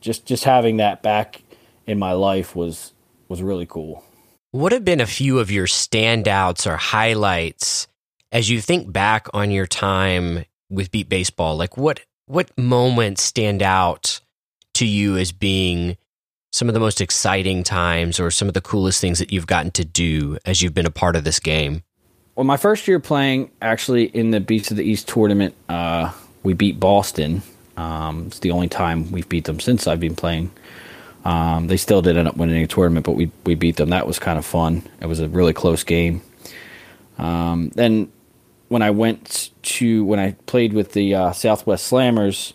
just 0.00 0.24
just 0.26 0.44
having 0.44 0.78
that 0.78 1.02
back 1.02 1.42
in 1.86 1.98
my 1.98 2.12
life 2.12 2.56
was 2.56 2.92
was 3.28 3.42
really 3.42 3.66
cool. 3.66 4.04
What 4.50 4.72
have 4.72 4.84
been 4.84 5.00
a 5.00 5.06
few 5.06 5.38
of 5.38 5.50
your 5.50 5.66
standouts 5.66 6.66
or 6.66 6.76
highlights 6.76 7.86
as 8.32 8.48
you 8.48 8.60
think 8.60 8.90
back 8.90 9.26
on 9.34 9.50
your 9.50 9.66
time 9.66 10.44
with 10.70 10.90
Beep 10.90 11.08
Baseball? 11.08 11.56
Like 11.56 11.76
what 11.76 12.00
what 12.26 12.50
moments 12.56 13.22
stand 13.22 13.62
out 13.62 14.20
to 14.74 14.86
you 14.86 15.16
as 15.16 15.32
being 15.32 15.96
some 16.52 16.68
of 16.68 16.74
the 16.74 16.80
most 16.80 17.00
exciting 17.00 17.62
times 17.62 18.18
or 18.18 18.30
some 18.30 18.48
of 18.48 18.54
the 18.54 18.60
coolest 18.60 19.00
things 19.00 19.18
that 19.18 19.32
you've 19.32 19.46
gotten 19.46 19.70
to 19.72 19.84
do 19.84 20.38
as 20.44 20.62
you've 20.62 20.74
been 20.74 20.86
a 20.86 20.90
part 20.90 21.16
of 21.16 21.24
this 21.24 21.40
game? 21.40 21.82
Well, 22.34 22.44
my 22.44 22.56
first 22.56 22.86
year 22.86 23.00
playing 23.00 23.50
actually 23.60 24.04
in 24.04 24.30
the 24.30 24.40
Beats 24.40 24.70
of 24.70 24.76
the 24.76 24.84
East 24.84 25.08
tournament, 25.08 25.54
uh, 25.68 26.12
we 26.48 26.54
beat 26.54 26.80
Boston. 26.80 27.42
Um, 27.76 28.28
it's 28.28 28.38
the 28.38 28.52
only 28.52 28.68
time 28.68 29.12
we've 29.12 29.28
beat 29.28 29.44
them 29.44 29.60
since 29.60 29.86
I've 29.86 30.00
been 30.00 30.16
playing. 30.16 30.50
Um, 31.26 31.66
they 31.66 31.76
still 31.76 32.00
did 32.00 32.16
end 32.16 32.26
up 32.26 32.38
winning 32.38 32.62
a 32.62 32.66
tournament, 32.66 33.04
but 33.04 33.12
we 33.12 33.30
we 33.44 33.54
beat 33.54 33.76
them. 33.76 33.90
That 33.90 34.06
was 34.06 34.18
kind 34.18 34.38
of 34.38 34.46
fun. 34.46 34.82
It 35.02 35.06
was 35.06 35.20
a 35.20 35.28
really 35.28 35.52
close 35.52 35.84
game. 35.84 36.22
Um, 37.18 37.68
then 37.74 38.10
when 38.68 38.80
I 38.80 38.92
went 38.92 39.50
to 39.62 40.06
when 40.06 40.18
I 40.18 40.32
played 40.46 40.72
with 40.72 40.92
the 40.94 41.14
uh, 41.14 41.32
Southwest 41.32 41.92
Slammers, 41.92 42.54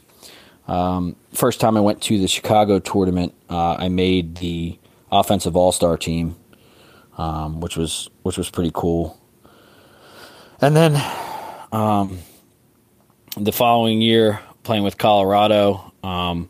um, 0.67 1.15
first 1.31 1.59
time 1.59 1.77
I 1.77 1.81
went 1.81 2.01
to 2.03 2.17
the 2.17 2.27
Chicago 2.27 2.79
tournament, 2.79 3.35
uh, 3.47 3.75
I 3.75 3.89
made 3.89 4.37
the 4.37 4.79
offensive 5.11 5.55
All 5.55 5.71
Star 5.71 5.97
team, 5.97 6.35
um, 7.19 7.61
which 7.61 7.77
was 7.77 8.09
which 8.23 8.39
was 8.39 8.49
pretty 8.49 8.71
cool. 8.73 9.21
And 10.61 10.75
then 10.75 10.99
um, 11.71 12.17
the 13.37 13.51
following 13.51 14.01
year, 14.01 14.39
playing 14.63 14.83
with 14.83 14.97
Colorado, 14.97 15.91
um, 16.03 16.49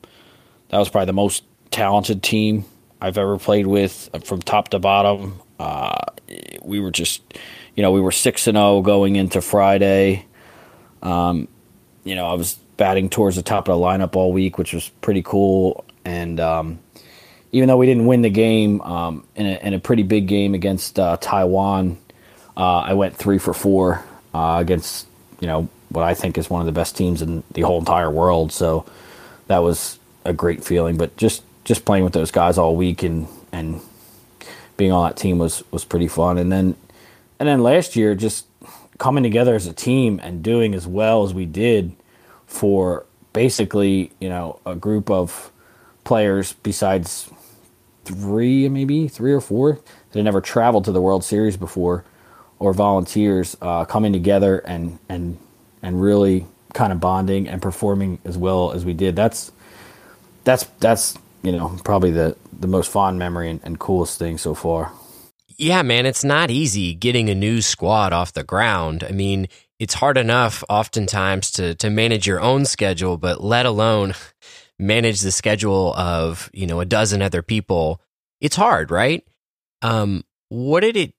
that 0.69 0.77
was 0.77 0.89
probably 0.89 1.05
the 1.05 1.13
most 1.13 1.43
talented 1.71 2.23
team 2.23 2.65
I've 3.01 3.17
ever 3.17 3.37
played 3.37 3.67
with, 3.67 4.09
uh, 4.13 4.19
from 4.19 4.41
top 4.41 4.69
to 4.69 4.79
bottom. 4.79 5.41
Uh, 5.59 5.97
we 6.63 6.79
were 6.79 6.91
just, 6.91 7.21
you 7.75 7.83
know, 7.83 7.91
we 7.91 8.01
were 8.01 8.11
six 8.11 8.47
and 8.47 8.55
zero 8.55 8.77
oh 8.77 8.81
going 8.81 9.15
into 9.15 9.41
Friday. 9.41 10.25
Um, 11.01 11.47
you 12.03 12.15
know, 12.15 12.25
I 12.25 12.33
was 12.33 12.55
batting 12.77 13.09
towards 13.09 13.35
the 13.35 13.43
top 13.43 13.67
of 13.67 13.77
the 13.77 13.85
lineup 13.85 14.15
all 14.15 14.33
week, 14.33 14.57
which 14.57 14.73
was 14.73 14.89
pretty 15.01 15.21
cool. 15.21 15.85
And 16.05 16.39
um, 16.39 16.79
even 17.51 17.67
though 17.67 17.77
we 17.77 17.85
didn't 17.85 18.07
win 18.07 18.21
the 18.21 18.29
game 18.29 18.81
um, 18.81 19.25
in, 19.35 19.45
a, 19.45 19.59
in, 19.65 19.73
a, 19.73 19.79
pretty 19.79 20.03
big 20.03 20.27
game 20.27 20.53
against 20.53 20.99
uh, 20.99 21.17
Taiwan, 21.21 21.97
uh, 22.57 22.79
I 22.79 22.93
went 22.93 23.15
three 23.15 23.37
for 23.37 23.53
four 23.53 24.03
uh, 24.33 24.57
against 24.59 25.07
you 25.39 25.47
know 25.47 25.69
what 25.93 26.03
I 26.03 26.13
think 26.13 26.37
is 26.37 26.49
one 26.49 26.61
of 26.61 26.65
the 26.65 26.71
best 26.71 26.97
teams 26.97 27.21
in 27.21 27.43
the 27.51 27.61
whole 27.61 27.79
entire 27.79 28.09
world. 28.09 28.51
So 28.51 28.85
that 29.47 29.59
was 29.59 29.99
a 30.25 30.33
great 30.33 30.63
feeling. 30.63 30.97
But 30.97 31.15
just 31.17 31.43
just 31.63 31.85
playing 31.85 32.03
with 32.03 32.13
those 32.13 32.31
guys 32.31 32.57
all 32.57 32.75
week 32.75 33.03
and 33.03 33.27
and 33.51 33.79
being 34.75 34.91
on 34.91 35.07
that 35.07 35.17
team 35.17 35.37
was 35.37 35.63
was 35.71 35.85
pretty 35.85 36.07
fun. 36.07 36.37
And 36.37 36.51
then 36.51 36.75
and 37.39 37.47
then 37.47 37.61
last 37.61 37.95
year 37.95 38.15
just 38.15 38.45
coming 38.97 39.23
together 39.23 39.55
as 39.55 39.67
a 39.67 39.73
team 39.73 40.19
and 40.23 40.43
doing 40.43 40.73
as 40.73 40.87
well 40.87 41.23
as 41.23 41.33
we 41.33 41.45
did 41.45 41.95
for 42.47 43.05
basically, 43.33 44.11
you 44.19 44.29
know, 44.29 44.59
a 44.65 44.75
group 44.75 45.09
of 45.09 45.51
players 46.03 46.53
besides 46.63 47.29
three, 48.05 48.69
maybe 48.69 49.07
three 49.07 49.33
or 49.33 49.41
four 49.41 49.73
that 49.73 50.19
had 50.19 50.25
never 50.25 50.41
traveled 50.41 50.85
to 50.85 50.91
the 50.91 51.01
World 51.01 51.23
Series 51.23 51.57
before, 51.57 52.03
or 52.59 52.73
volunteers 52.73 53.57
uh, 53.61 53.85
coming 53.85 54.13
together 54.13 54.59
and 54.59 54.99
and 55.09 55.37
and 55.83 56.01
really 56.01 56.47
kind 56.73 56.91
of 56.91 56.99
bonding 56.99 57.47
and 57.47 57.61
performing 57.61 58.17
as 58.25 58.37
well 58.37 58.71
as 58.71 58.83
we 58.83 58.93
did. 58.93 59.15
That's 59.15 59.51
that's 60.43 60.63
that's 60.79 61.17
you 61.43 61.51
know 61.51 61.77
probably 61.83 62.11
the 62.11 62.35
the 62.51 62.67
most 62.67 62.89
fond 62.89 63.19
memory 63.19 63.49
and, 63.49 63.59
and 63.63 63.79
coolest 63.79 64.17
thing 64.17 64.37
so 64.37 64.55
far. 64.55 64.91
Yeah, 65.57 65.83
man, 65.83 66.07
it's 66.07 66.23
not 66.23 66.49
easy 66.49 66.95
getting 66.95 67.29
a 67.29 67.35
new 67.35 67.61
squad 67.61 68.11
off 68.11 68.33
the 68.33 68.43
ground. 68.43 69.03
I 69.03 69.11
mean, 69.11 69.47
it's 69.79 69.93
hard 69.93 70.17
enough 70.17 70.63
oftentimes 70.69 71.51
to 71.51 71.75
to 71.75 71.89
manage 71.89 72.25
your 72.25 72.41
own 72.41 72.65
schedule, 72.65 73.17
but 73.17 73.43
let 73.43 73.65
alone 73.65 74.15
manage 74.79 75.21
the 75.21 75.31
schedule 75.31 75.93
of 75.93 76.49
you 76.53 76.65
know 76.65 76.79
a 76.79 76.85
dozen 76.85 77.21
other 77.21 77.43
people. 77.43 78.01
It's 78.41 78.55
hard, 78.55 78.89
right? 78.89 79.23
Um, 79.81 80.23
what 80.49 80.81
did 80.81 80.97
it 80.97 81.13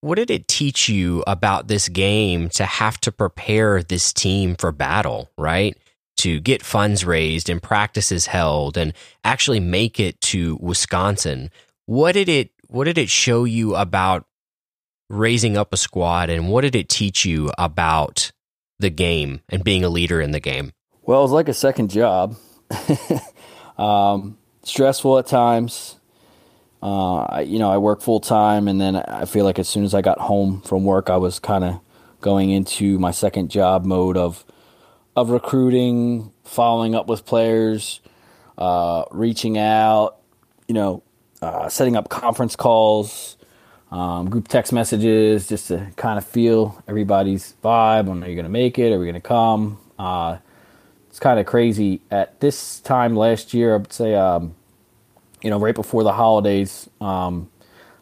what 0.00 0.16
did 0.16 0.30
it 0.30 0.48
teach 0.48 0.88
you 0.88 1.22
about 1.26 1.68
this 1.68 1.88
game 1.88 2.48
to 2.50 2.64
have 2.64 2.98
to 3.00 3.12
prepare 3.12 3.82
this 3.82 4.12
team 4.12 4.56
for 4.56 4.72
battle, 4.72 5.30
right? 5.36 5.76
To 6.18 6.40
get 6.40 6.62
funds 6.62 7.04
raised 7.04 7.48
and 7.50 7.62
practices 7.62 8.26
held 8.26 8.76
and 8.76 8.92
actually 9.24 9.60
make 9.60 10.00
it 10.00 10.20
to 10.22 10.58
Wisconsin. 10.60 11.50
What 11.86 12.12
did 12.12 12.28
it 12.28 12.50
what 12.68 12.84
did 12.84 12.98
it 12.98 13.10
show 13.10 13.44
you 13.44 13.74
about 13.74 14.26
raising 15.08 15.56
up 15.56 15.72
a 15.72 15.76
squad 15.76 16.30
and 16.30 16.48
what 16.48 16.60
did 16.62 16.76
it 16.76 16.88
teach 16.88 17.24
you 17.24 17.50
about 17.58 18.30
the 18.78 18.90
game 18.90 19.40
and 19.48 19.64
being 19.64 19.84
a 19.84 19.88
leader 19.88 20.20
in 20.20 20.30
the 20.30 20.40
game? 20.40 20.72
Well, 21.02 21.20
it 21.20 21.22
was 21.22 21.32
like 21.32 21.48
a 21.48 21.54
second 21.54 21.90
job. 21.90 22.36
um, 23.78 24.38
stressful 24.62 25.18
at 25.18 25.26
times. 25.26 25.96
Uh, 26.82 27.44
you 27.46 27.58
know, 27.58 27.70
I 27.70 27.78
work 27.78 28.00
full 28.00 28.20
time, 28.20 28.68
and 28.68 28.80
then 28.80 28.96
I 28.96 29.26
feel 29.26 29.44
like 29.44 29.58
as 29.58 29.68
soon 29.68 29.84
as 29.84 29.94
I 29.94 30.00
got 30.00 30.18
home 30.18 30.62
from 30.62 30.84
work, 30.84 31.10
I 31.10 31.16
was 31.16 31.38
kind 31.38 31.64
of 31.64 31.80
going 32.20 32.50
into 32.50 32.98
my 32.98 33.10
second 33.10 33.50
job 33.50 33.84
mode 33.84 34.16
of 34.16 34.44
of 35.16 35.30
recruiting, 35.30 36.32
following 36.44 36.94
up 36.94 37.06
with 37.06 37.26
players, 37.26 38.00
uh, 38.56 39.04
reaching 39.10 39.58
out, 39.58 40.18
you 40.68 40.74
know, 40.74 41.02
uh, 41.42 41.68
setting 41.68 41.96
up 41.96 42.08
conference 42.08 42.56
calls, 42.56 43.36
um, 43.90 44.30
group 44.30 44.48
text 44.48 44.72
messages 44.72 45.48
just 45.48 45.68
to 45.68 45.90
kind 45.96 46.16
of 46.16 46.24
feel 46.24 46.82
everybody's 46.86 47.54
vibe. 47.62 48.06
When 48.06 48.22
are 48.22 48.28
you 48.28 48.36
going 48.36 48.44
to 48.44 48.50
make 48.50 48.78
it? 48.78 48.92
Are 48.92 48.98
we 48.98 49.04
going 49.04 49.14
to 49.14 49.20
come? 49.20 49.78
Uh, 49.98 50.38
it's 51.08 51.18
kind 51.18 51.40
of 51.40 51.46
crazy. 51.46 52.00
At 52.10 52.40
this 52.40 52.80
time 52.80 53.16
last 53.16 53.52
year, 53.52 53.74
I 53.74 53.78
would 53.78 53.92
say, 53.92 54.14
um, 54.14 54.54
you 55.42 55.50
know, 55.50 55.58
right 55.58 55.74
before 55.74 56.02
the 56.02 56.12
holidays, 56.12 56.88
um, 57.00 57.50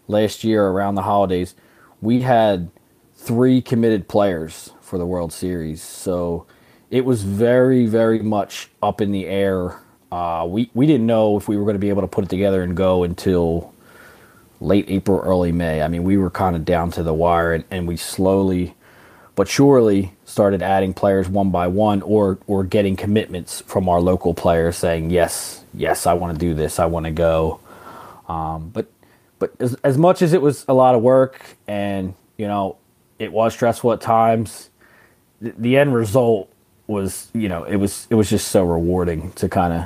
last 0.09 0.45
year 0.45 0.67
around 0.67 0.95
the 0.95 1.03
holidays, 1.03 1.55
we 2.01 2.23
had 2.23 2.71
three 3.15 3.61
committed 3.61 4.09
players 4.09 4.73
for 4.81 4.99
the 4.99 5.07
World 5.07 5.33
Series. 5.33 5.83
So 5.83 6.47
it 6.91 7.05
was 7.05 7.23
very, 7.23 7.87
very 7.87 8.21
much 8.21 8.71
up 8.83 9.01
in 9.01 9.13
the 9.13 9.27
air. 9.27 9.79
Uh, 10.11 10.47
we 10.49 10.71
we 10.75 10.87
didn't 10.87 11.07
know 11.07 11.37
if 11.37 11.49
we 11.49 11.57
were 11.57 11.65
going 11.65 11.75
to 11.75 11.81
be 11.81 11.91
able 11.91 12.03
to 12.03 12.09
put 12.09 12.25
it 12.25 12.31
together 12.31 12.63
and 12.63 12.77
go 12.77 13.03
until 13.03 13.75
late 14.61 14.87
April, 14.89 15.21
early 15.21 15.53
May. 15.53 15.83
I 15.83 15.89
mean, 15.89 16.05
we 16.05 16.17
were 16.17 16.31
kind 16.31 16.57
of 16.57 16.65
down 16.65 16.91
to 16.93 17.03
the 17.03 17.15
wire, 17.15 17.53
and, 17.53 17.65
and 17.71 17.87
we 17.87 17.97
slowly 17.97 18.75
but 19.39 19.47
surely 19.47 20.11
started 20.25 20.63
adding 20.63 20.93
players 20.93 21.29
one 21.29 21.51
by 21.51 21.69
one 21.69 22.03
or 22.03 22.39
or 22.49 22.65
getting 22.65 22.97
commitments 22.97 23.61
from 23.61 23.89
our 23.89 24.01
local 24.01 24.35
players 24.35 24.77
saying 24.77 25.11
yes 25.11 25.63
yes 25.73 26.09
i 26.09 26.13
want 26.13 26.33
to 26.33 26.39
do 26.45 26.55
this 26.55 26.81
i 26.81 26.87
want 26.87 27.07
to 27.07 27.13
go. 27.13 27.61
Um, 28.29 28.71
but 28.71 28.91
but 29.39 29.53
as, 29.61 29.75
as 29.85 29.97
much 29.97 30.23
as 30.23 30.33
it 30.33 30.43
was 30.43 30.65
a 30.67 30.75
lot 30.75 30.97
of 30.97 31.03
work 31.03 31.41
and 31.69 32.15
you 32.37 32.49
know 32.49 32.79
it 33.21 33.33
was 33.33 33.55
stressful 33.55 33.93
at 33.93 34.01
times 34.01 34.71
the, 35.41 35.55
the 35.57 35.77
end 35.77 35.95
result 35.95 36.53
was 36.89 37.31
you 37.33 37.49
know 37.49 37.63
it 37.63 37.77
was 37.77 38.09
it 38.11 38.17
was 38.17 38.29
just 38.29 38.49
so 38.49 38.65
rewarding 38.65 39.31
to 39.35 39.49
kind 39.49 39.73
of 39.73 39.85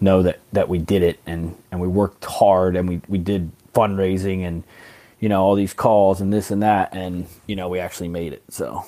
know 0.00 0.22
that 0.22 0.38
that 0.52 0.68
we 0.68 0.78
did 0.78 1.02
it 1.02 1.18
and 1.26 1.56
and 1.72 1.80
we 1.80 1.88
worked 1.88 2.24
hard 2.24 2.76
and 2.76 2.88
we 2.88 3.00
we 3.08 3.18
did 3.18 3.50
fundraising 3.74 4.46
and 4.46 4.62
you 5.24 5.30
know 5.30 5.42
all 5.42 5.54
these 5.54 5.72
calls 5.72 6.20
and 6.20 6.30
this 6.30 6.50
and 6.50 6.62
that 6.62 6.94
and 6.94 7.26
you 7.46 7.56
know 7.56 7.70
we 7.70 7.80
actually 7.80 8.08
made 8.08 8.34
it 8.34 8.42
so. 8.50 8.84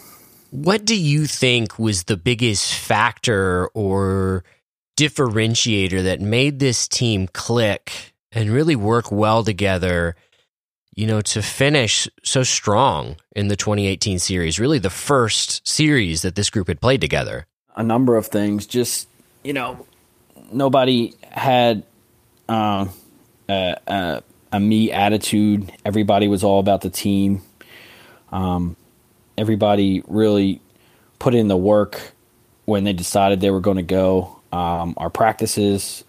What 0.50 0.84
do 0.84 0.94
you 0.94 1.24
think 1.24 1.78
was 1.78 2.04
the 2.04 2.18
biggest 2.18 2.74
factor 2.74 3.68
or 3.68 4.44
differentiator 4.98 6.02
that 6.04 6.20
made 6.20 6.58
this 6.58 6.88
team 6.88 7.26
click 7.26 8.12
and 8.32 8.50
really 8.50 8.76
work 8.76 9.10
well 9.10 9.44
together 9.44 10.14
you 10.94 11.06
know 11.06 11.22
to 11.22 11.40
finish 11.40 12.06
so 12.22 12.42
strong 12.42 13.16
in 13.34 13.48
the 13.48 13.56
2018 13.56 14.18
series 14.18 14.60
really 14.60 14.78
the 14.78 14.90
first 14.90 15.66
series 15.66 16.20
that 16.20 16.34
this 16.34 16.50
group 16.50 16.68
had 16.68 16.82
played 16.82 17.00
together? 17.00 17.46
A 17.76 17.82
number 17.82 18.14
of 18.14 18.26
things 18.26 18.66
just 18.66 19.08
you 19.42 19.54
know 19.54 19.86
nobody 20.52 21.14
had 21.22 21.82
uh, 22.46 22.84
uh, 23.48 23.74
uh 23.86 24.20
a 24.56 24.60
me 24.60 24.90
attitude. 24.90 25.70
Everybody 25.84 26.26
was 26.28 26.42
all 26.42 26.58
about 26.58 26.80
the 26.80 26.90
team. 26.90 27.42
Um, 28.32 28.76
everybody 29.38 30.02
really 30.08 30.60
put 31.18 31.34
in 31.34 31.48
the 31.48 31.56
work 31.56 32.12
when 32.64 32.84
they 32.84 32.92
decided 32.92 33.40
they 33.40 33.50
were 33.50 33.60
going 33.60 33.76
to 33.76 33.82
go. 33.82 34.40
Um, 34.52 34.94
our 34.96 35.10
practices, 35.10 36.04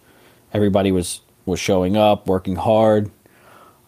everybody 0.52 0.90
was 0.90 1.20
was 1.44 1.60
showing 1.60 1.96
up, 1.96 2.26
working 2.26 2.56
hard, 2.56 3.10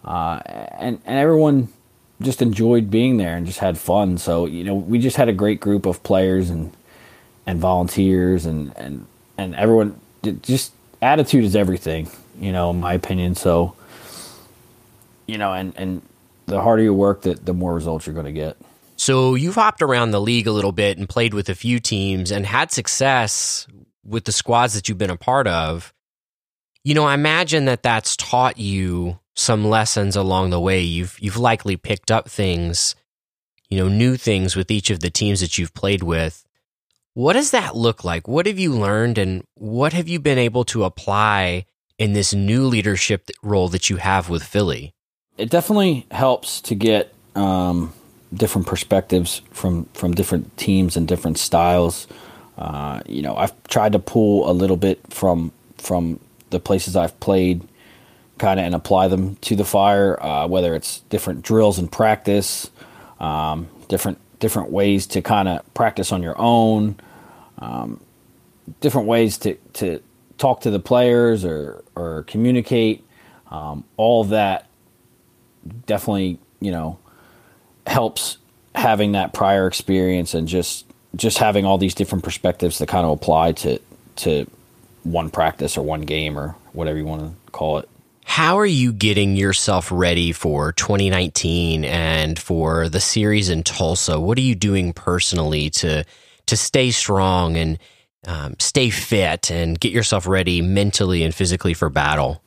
uh, 0.05 0.40
and 0.45 1.00
and 1.05 1.19
everyone 1.19 1.69
just 2.21 2.43
enjoyed 2.43 2.90
being 2.90 3.17
there 3.17 3.37
and 3.37 3.47
just 3.47 3.59
had 3.59 3.79
fun. 3.79 4.19
So 4.19 4.47
you 4.47 4.62
know, 4.64 4.75
we 4.75 4.99
just 4.99 5.17
had 5.17 5.29
a 5.29 5.33
great 5.33 5.61
group 5.61 5.87
of 5.87 6.02
players 6.02 6.50
and 6.50 6.73
and 7.47 7.59
volunteers 7.59 8.47
and 8.47 8.76
and 8.76 9.07
and 9.38 9.55
everyone. 9.55 9.99
Just 10.43 10.73
attitude 11.00 11.45
is 11.45 11.57
everything, 11.57 12.11
you 12.38 12.52
know, 12.52 12.71
in 12.71 12.81
my 12.81 12.93
opinion. 12.93 13.35
So 13.35 13.75
you 15.30 15.38
know, 15.38 15.52
and 15.52 15.72
and 15.76 16.02
the 16.46 16.60
harder 16.60 16.82
you 16.82 16.94
work, 16.94 17.22
the 17.22 17.34
the 17.34 17.54
more 17.54 17.75
results 17.75 18.06
you're 18.06 18.14
going 18.14 18.26
to 18.26 18.32
get. 18.32 18.56
So 18.96 19.34
you've 19.34 19.54
hopped 19.54 19.80
around 19.80 20.10
the 20.10 20.20
league 20.20 20.46
a 20.46 20.52
little 20.52 20.72
bit 20.72 20.99
and 20.99 21.08
played 21.08 21.32
with 21.32 21.49
a 21.49 21.54
few 21.54 21.80
teams 21.80 22.30
and 22.30 22.44
had 22.44 22.70
success 22.70 23.66
with 24.04 24.25
the 24.25 24.32
squads 24.32 24.75
that 24.75 24.88
you've 24.88 24.99
been 24.99 25.08
a 25.08 25.16
part 25.16 25.46
of. 25.46 25.94
You 26.84 26.94
know, 26.94 27.04
I 27.04 27.14
imagine 27.14 27.64
that 27.64 27.82
that's 27.82 28.16
taught 28.16 28.58
you 28.58 29.18
some 29.34 29.64
lessons 29.64 30.16
along 30.16 30.50
the 30.50 30.60
way. 30.60 30.80
You've 30.80 31.18
you've 31.18 31.38
likely 31.38 31.76
picked 31.76 32.11
up 32.11 32.28
things, 32.28 32.94
you 33.68 33.78
know, 33.78 33.88
new 33.88 34.16
things 34.16 34.57
with 34.57 34.70
each 34.70 34.90
of 34.90 35.00
the 35.00 35.11
teams 35.11 35.40
that 35.40 35.57
you've 35.57 35.74
played 35.74 36.02
with. 36.02 36.44
What 37.14 37.33
does 37.33 37.50
that 37.52 37.76
look 37.76 38.05
like? 38.05 38.28
What 38.28 38.46
have 38.46 38.59
you 38.59 38.72
learned 38.72 39.18
and 39.18 39.44
what 39.55 39.92
have 39.92 40.09
you 40.09 40.20
been 40.20 40.38
able 40.38 40.64
to 40.66 40.85
apply 40.85 41.66
in 41.98 42.12
this 42.12 42.33
new 42.33 42.66
leadership 42.66 43.31
role 43.42 43.68
that 43.68 43.90
you 43.90 43.96
have 43.96 44.28
with 44.28 44.42
Philly? 44.42 44.94
It 45.40 45.50
definitely 45.50 46.07
helps 46.11 46.61
to 46.61 46.74
get 46.74 47.14
um, 47.35 47.92
different 48.33 48.66
perspectives 48.66 49.40
from 49.50 49.87
from 49.94 50.12
different 50.12 50.57
teams 50.57 50.96
and 50.96 51.09
different 51.09 51.38
styles. 51.38 52.07
Uh, 52.59 53.00
you 53.07 53.22
know, 53.22 53.35
I've 53.37 53.55
tried 53.64 53.92
to 53.92 53.98
pull 53.98 54.50
a 54.50 54.53
little 54.53 54.76
bit 54.76 55.00
from 55.09 55.53
from 55.79 56.20
the 56.50 56.61
places 56.61 56.94
I've 56.94 57.18
played, 57.20 57.66
kind 58.38 58.61
of, 58.61 58.66
and 58.66 58.74
apply 58.74 59.09
them 59.09 59.37
to 59.37 59.57
the 59.57 59.64
fire. 59.64 60.22
Uh, 60.22 60.46
whether 60.46 60.74
it's 60.74 61.00
different 61.09 61.42
drills 61.42 61.79
and 61.79 61.90
practice, 61.90 62.70
um, 63.18 63.68
different 63.88 64.18
different 64.40 64.70
ways 64.70 65.07
to 65.07 65.22
kind 65.22 65.48
of 65.48 65.74
practice 65.74 66.12
on 66.12 66.22
your 66.22 66.35
own, 66.38 66.96
um, 67.59 67.98
different 68.81 69.09
ways 69.09 69.38
to 69.38 69.55
to 69.72 70.03
talk 70.37 70.61
to 70.61 70.70
the 70.70 70.81
players 70.81 71.46
or 71.46 71.83
or 71.96 72.24
communicate. 72.24 73.07
Um, 73.50 73.83
all 73.96 74.22
that 74.24 74.69
definitely, 75.87 76.38
you 76.61 76.70
know, 76.70 76.99
helps 77.87 78.38
having 78.75 79.12
that 79.12 79.33
prior 79.33 79.66
experience 79.66 80.35
and 80.35 80.46
just 80.49 80.87
just 81.16 81.38
having 81.38 81.64
all 81.64 81.77
these 81.77 81.94
different 81.94 82.23
perspectives 82.23 82.79
that 82.79 82.88
kind 82.88 83.05
of 83.05 83.12
apply 83.12 83.53
to 83.53 83.81
to 84.16 84.46
one 85.03 85.31
practice 85.31 85.77
or 85.77 85.85
one 85.85 86.03
game 86.03 86.38
or 86.38 86.55
whatever 86.73 86.99
you 86.99 87.05
want 87.05 87.23
to 87.23 87.51
call 87.53 87.79
it. 87.79 87.88
How 88.25 88.59
are 88.59 88.66
you 88.66 88.92
getting 88.92 89.35
yourself 89.35 89.90
ready 89.90 90.31
for 90.31 90.73
2019 90.73 91.85
and 91.85 92.38
for 92.38 92.88
the 92.88 93.01
series 93.01 93.49
in 93.49 93.64
Tulsa? 93.64 94.20
What 94.20 94.38
are 94.38 94.42
you 94.42 94.55
doing 94.55 94.92
personally 94.92 95.70
to 95.70 96.05
to 96.46 96.57
stay 96.57 96.90
strong 96.90 97.57
and 97.57 97.79
um, 98.27 98.55
stay 98.59 98.90
fit 98.90 99.51
and 99.51 99.81
get 99.81 99.92
yourself 99.92 100.27
ready 100.27 100.62
mentally 100.62 101.23
and 101.23 101.35
physically 101.35 101.75
for 101.75 101.88
battle? 101.88 102.42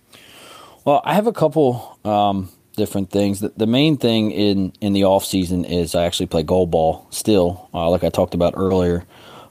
Well, 0.86 1.02
I 1.04 1.15
have 1.15 1.28
a 1.28 1.34
couple 1.34 1.97
um, 2.06 2.49
different 2.75 3.09
things. 3.09 3.39
The, 3.39 3.53
the 3.55 3.67
main 3.67 3.97
thing 3.97 4.31
in, 4.31 4.73
in 4.81 4.93
the 4.93 5.05
off 5.05 5.25
season 5.25 5.65
is 5.65 5.95
I 5.95 6.05
actually 6.05 6.27
play 6.27 6.43
goal 6.43 6.67
ball 6.67 7.07
still, 7.09 7.69
uh, 7.73 7.89
like 7.89 8.03
I 8.03 8.09
talked 8.09 8.33
about 8.33 8.53
earlier. 8.55 9.05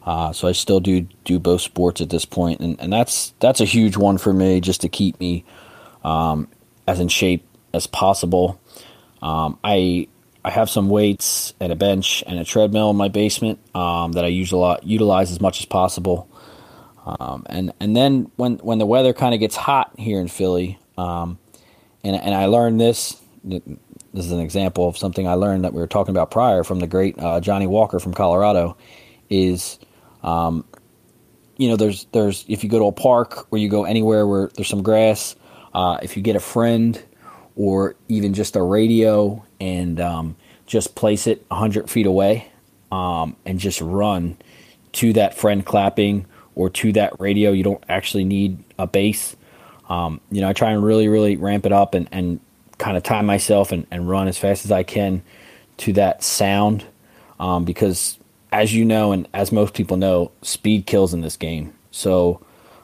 Uh, 0.05 0.33
so 0.33 0.49
I 0.49 0.53
still 0.53 0.81
do 0.81 1.03
do 1.25 1.39
both 1.39 1.61
sports 1.61 2.01
at 2.01 2.11
this 2.11 2.25
point, 2.25 2.61
and, 2.61 2.81
and 2.81 2.93
that's 2.93 3.35
that's 3.39 3.61
a 3.61 3.65
huge 3.65 3.97
one 3.97 4.19
for 4.19 4.33
me, 4.33 4.61
just 4.61 4.81
to 4.81 4.89
keep 4.89 5.21
me 5.21 5.45
um, 6.03 6.49
as 6.89 6.99
in 6.99 7.07
shape 7.07 7.47
as 7.73 7.87
possible. 7.87 8.61
Um, 9.23 9.61
I 9.63 10.09
I 10.45 10.51
have 10.51 10.69
some 10.69 10.89
weights 10.89 11.55
and 11.61 11.73
a 11.73 11.77
bench 11.77 12.25
and 12.27 12.41
a 12.41 12.45
treadmill 12.45 12.91
in 12.91 12.97
my 12.97 13.09
basement 13.09 13.61
um, 13.77 14.13
that 14.13 14.25
I 14.25 14.29
use 14.29 14.51
a 14.51 14.57
lot, 14.57 14.85
utilize 14.85 15.31
as 15.31 15.41
much 15.41 15.61
as 15.61 15.67
possible. 15.67 16.29
Um, 17.07 17.47
and 17.49 17.73
and 17.79 17.97
then 17.97 18.31
when 18.35 18.57
when 18.59 18.79
the 18.79 18.87
weather 18.87 19.13
kind 19.13 19.35
of 19.35 19.41
gets 19.41 19.55
hot 19.55 19.93
here 19.99 20.21
in 20.21 20.27
Philly, 20.27 20.81
um, 20.99 21.39
and 22.05 22.17
and 22.17 22.35
I 22.35 22.47
learned 22.47 22.81
this. 22.81 23.21
This 23.45 24.27
is 24.27 24.33
an 24.33 24.41
example 24.41 24.89
of 24.89 24.97
something 24.97 25.27
I 25.27 25.35
learned 25.35 25.65
that 25.65 25.73
we 25.73 25.81
were 25.81 25.87
talking 25.87 26.13
about 26.13 26.31
prior 26.31 26.65
from 26.65 26.81
the 26.81 26.87
great 26.87 27.19
uh, 27.19 27.41
Johnny 27.41 27.67
Walker 27.67 27.99
from 27.99 28.15
Colorado. 28.15 28.77
Is 29.31 29.79
um, 30.23 30.65
you 31.57 31.69
know, 31.69 31.77
there's 31.77 32.07
there's 32.13 32.45
if 32.49 32.65
you 32.65 32.71
go 32.71 32.79
to 32.79 32.87
a 32.87 32.93
park 32.93 33.47
or 33.51 33.59
you 33.59 33.69
go 33.69 33.85
anywhere 33.85 34.27
where 34.27 34.51
there's 34.55 34.69
some 34.69 34.83
grass, 34.83 35.37
uh, 35.75 35.99
if 36.03 36.17
you 36.17 36.23
get 36.23 36.37
a 36.37 36.41
friend 36.41 37.01
or 37.55 37.95
even 38.09 38.35
just 38.35 38.57
a 38.57 38.63
radio 38.63 39.45
and 39.61 40.01
um, 40.01 40.37
just 40.67 40.95
place 40.95 41.27
it 41.27 41.45
100 41.49 41.91
feet 41.91 42.07
away 42.07 42.51
um, 42.91 43.37
and 43.45 43.59
just 43.59 43.81
run 43.81 44.37
to 44.93 45.13
that 45.13 45.37
friend 45.37 45.65
clapping 45.65 46.27
or 46.55 46.71
to 46.71 46.93
that 46.93 47.21
radio. 47.21 47.53
You 47.53 47.63
don't 47.63 47.85
actually 47.89 48.25
need 48.25 48.65
a 48.79 48.87
base. 48.87 49.37
Um, 49.89 50.21
you 50.31 50.41
know, 50.41 50.49
I 50.49 50.53
try 50.53 50.71
and 50.73 50.83
really, 50.83 51.09
really 51.09 51.37
ramp 51.37 51.67
it 51.67 51.73
up 51.73 51.95
and, 51.95 52.09
and 52.13 52.41
kind 52.79 52.97
of 52.97 53.03
time 53.03 53.27
myself 53.27 53.73
and, 53.73 53.87
and 53.91 54.09
run 54.09 54.29
as 54.29 54.39
fast 54.39 54.65
as 54.65 54.73
I 54.73 54.83
can 54.83 55.23
to 55.79 55.93
that 55.95 56.23
sound 56.23 56.85
um, 57.39 57.65
because, 57.65 58.19
as 58.51 58.75
you 58.75 58.85
know, 58.85 59.13
and 59.13 59.29
as 59.35 59.53
most 59.53 59.75
people 59.75 59.97
know, 59.97 60.31
speed 60.43 60.87
kills 60.87 61.13
in 61.13 61.21
this 61.21 61.37
game. 61.37 61.75
So 61.91 62.41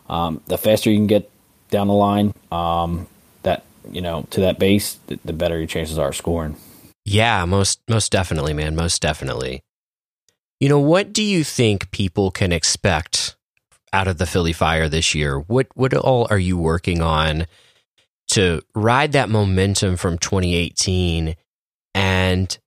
um, 0.08 0.40
the 0.46 0.58
faster 0.58 0.90
you 0.90 0.98
can 0.98 1.06
get 1.06 1.30
down 1.70 1.88
the 1.88 1.94
line, 1.94 2.34
um, 2.50 3.06
that 3.42 3.64
you 3.90 4.00
know, 4.00 4.26
to 4.30 4.40
that 4.40 4.58
base, 4.58 4.98
the, 5.06 5.18
the 5.24 5.32
better 5.32 5.58
your 5.58 5.66
chances 5.66 5.98
are 5.98 6.12
scoring. 6.12 6.56
Yeah, 7.04 7.44
most 7.44 7.80
most 7.88 8.12
definitely, 8.12 8.52
man, 8.52 8.76
most 8.76 9.00
definitely. 9.00 9.62
You 10.60 10.68
know, 10.68 10.80
what 10.80 11.12
do 11.12 11.22
you 11.22 11.44
think 11.44 11.90
people 11.90 12.30
can 12.30 12.52
expect 12.52 13.36
out 13.92 14.08
of 14.08 14.18
the 14.18 14.26
Philly 14.26 14.52
Fire 14.52 14.88
this 14.88 15.14
year? 15.14 15.38
What 15.38 15.68
what 15.74 15.94
all 15.94 16.26
are 16.30 16.38
you 16.38 16.56
working 16.56 17.00
on 17.02 17.46
to 18.28 18.60
ride 18.74 19.12
that 19.12 19.28
momentum 19.28 19.96
from 19.96 20.18
2018 20.18 21.34
and 21.94 22.58